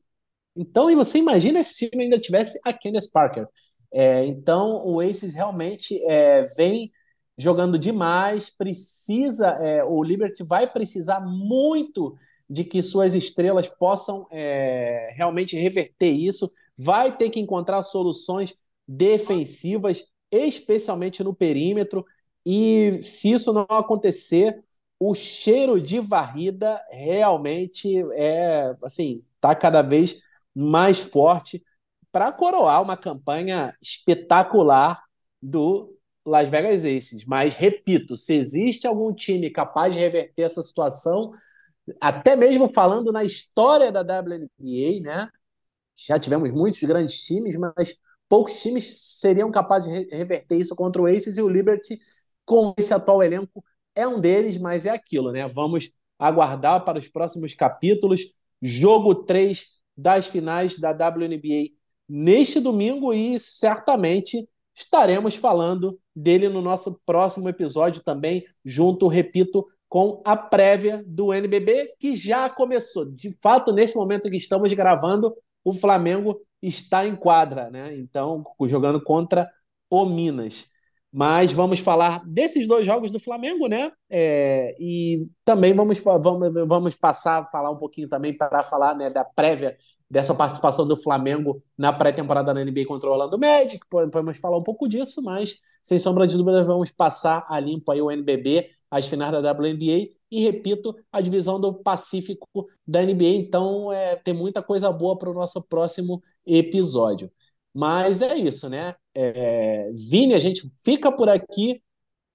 [0.54, 3.48] Então, e você imagina se esse time ainda tivesse a Candace Parker.
[3.92, 6.92] É, então, o Aces realmente é, vem
[7.36, 12.16] jogando demais, precisa, é, o Liberty vai precisar muito
[12.48, 18.54] de que suas estrelas possam é, realmente reverter isso, vai ter que encontrar soluções
[18.86, 22.04] defensivas, especialmente no perímetro,
[22.44, 24.62] e se isso não acontecer,
[24.98, 30.20] o cheiro de varrida realmente é assim, tá cada vez
[30.54, 31.64] mais forte
[32.12, 35.02] para coroar uma campanha espetacular
[35.42, 37.24] do Las Vegas Aces.
[37.24, 41.32] Mas, repito, se existe algum time capaz de reverter essa situação,
[42.00, 45.28] até mesmo falando na história da WNBA, né?
[45.94, 47.96] Já tivemos muitos grandes times, mas
[48.28, 51.98] poucos times seriam capazes de reverter isso contra o Aces e o Liberty,
[52.44, 53.64] com esse atual elenco,
[53.94, 55.46] é um deles, mas é aquilo, né?
[55.46, 58.22] Vamos aguardar para os próximos capítulos.
[58.60, 59.66] Jogo 3
[59.96, 61.70] das finais da WNBA
[62.08, 70.20] neste domingo e certamente estaremos falando dele no nosso próximo episódio também, junto, repito, com
[70.24, 73.04] a prévia do NBB, que já começou.
[73.04, 75.34] De fato, nesse momento que estamos gravando,
[75.64, 77.96] o Flamengo está em quadra, né?
[77.96, 79.50] Então, jogando contra
[79.90, 80.66] o Minas.
[81.12, 83.92] Mas vamos falar desses dois jogos do Flamengo, né?
[84.10, 89.24] É, e também vamos, vamos, vamos passar, falar um pouquinho também para falar né, da
[89.24, 89.76] prévia
[90.14, 93.84] dessa participação do Flamengo na pré-temporada da NBA contra o Orlando Magic.
[93.90, 98.00] Podemos falar um pouco disso, mas sem sombra de dúvida vamos passar a limpo aí
[98.00, 103.24] o NBB, as finais da WNBA e repito, a divisão do Pacífico da NBA.
[103.24, 107.28] Então, é, tem muita coisa boa para o nosso próximo episódio.
[107.74, 108.94] Mas é isso, né?
[109.16, 111.82] É, Vini, a gente fica por aqui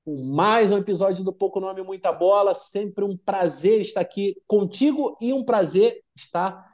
[0.05, 2.53] mais um episódio do Pouco Nome Muita Bola.
[2.53, 6.68] Sempre um prazer estar aqui contigo e um prazer estar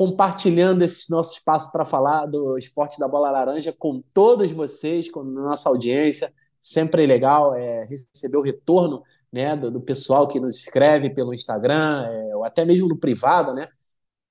[0.00, 5.20] compartilhando esse nosso espaço para falar do esporte da bola laranja com todos vocês, com
[5.20, 6.32] a nossa audiência.
[6.58, 11.34] Sempre é legal é, receber o retorno né, do, do, pessoal que nos escreve pelo
[11.34, 13.68] Instagram, é, ou até mesmo no privado, né?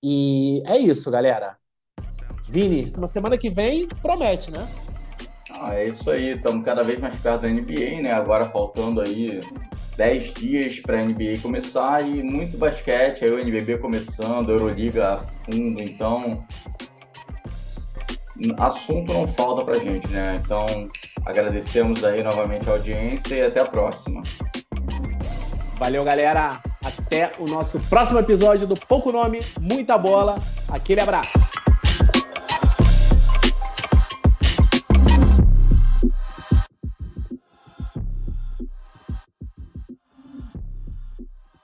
[0.01, 1.55] E é isso, galera.
[2.47, 4.67] Vini, uma semana que vem promete, né?
[5.59, 8.11] Ah, é isso aí, estamos cada vez mais perto da NBA, né?
[8.11, 9.39] Agora faltando aí
[9.99, 15.15] 10 dias para a NBA começar e muito basquete, aí o NBB começando, a Euroliga
[15.15, 16.41] a fundo, então
[18.57, 20.41] assunto não falta para gente, né?
[20.41, 20.65] Então
[21.25, 24.23] agradecemos aí novamente a audiência e até a próxima.
[25.77, 26.61] Valeu, galera!
[26.81, 30.37] Até o nosso próximo episódio do Pouco Nome, Muita Bola.
[30.69, 31.48] Aquele abraço.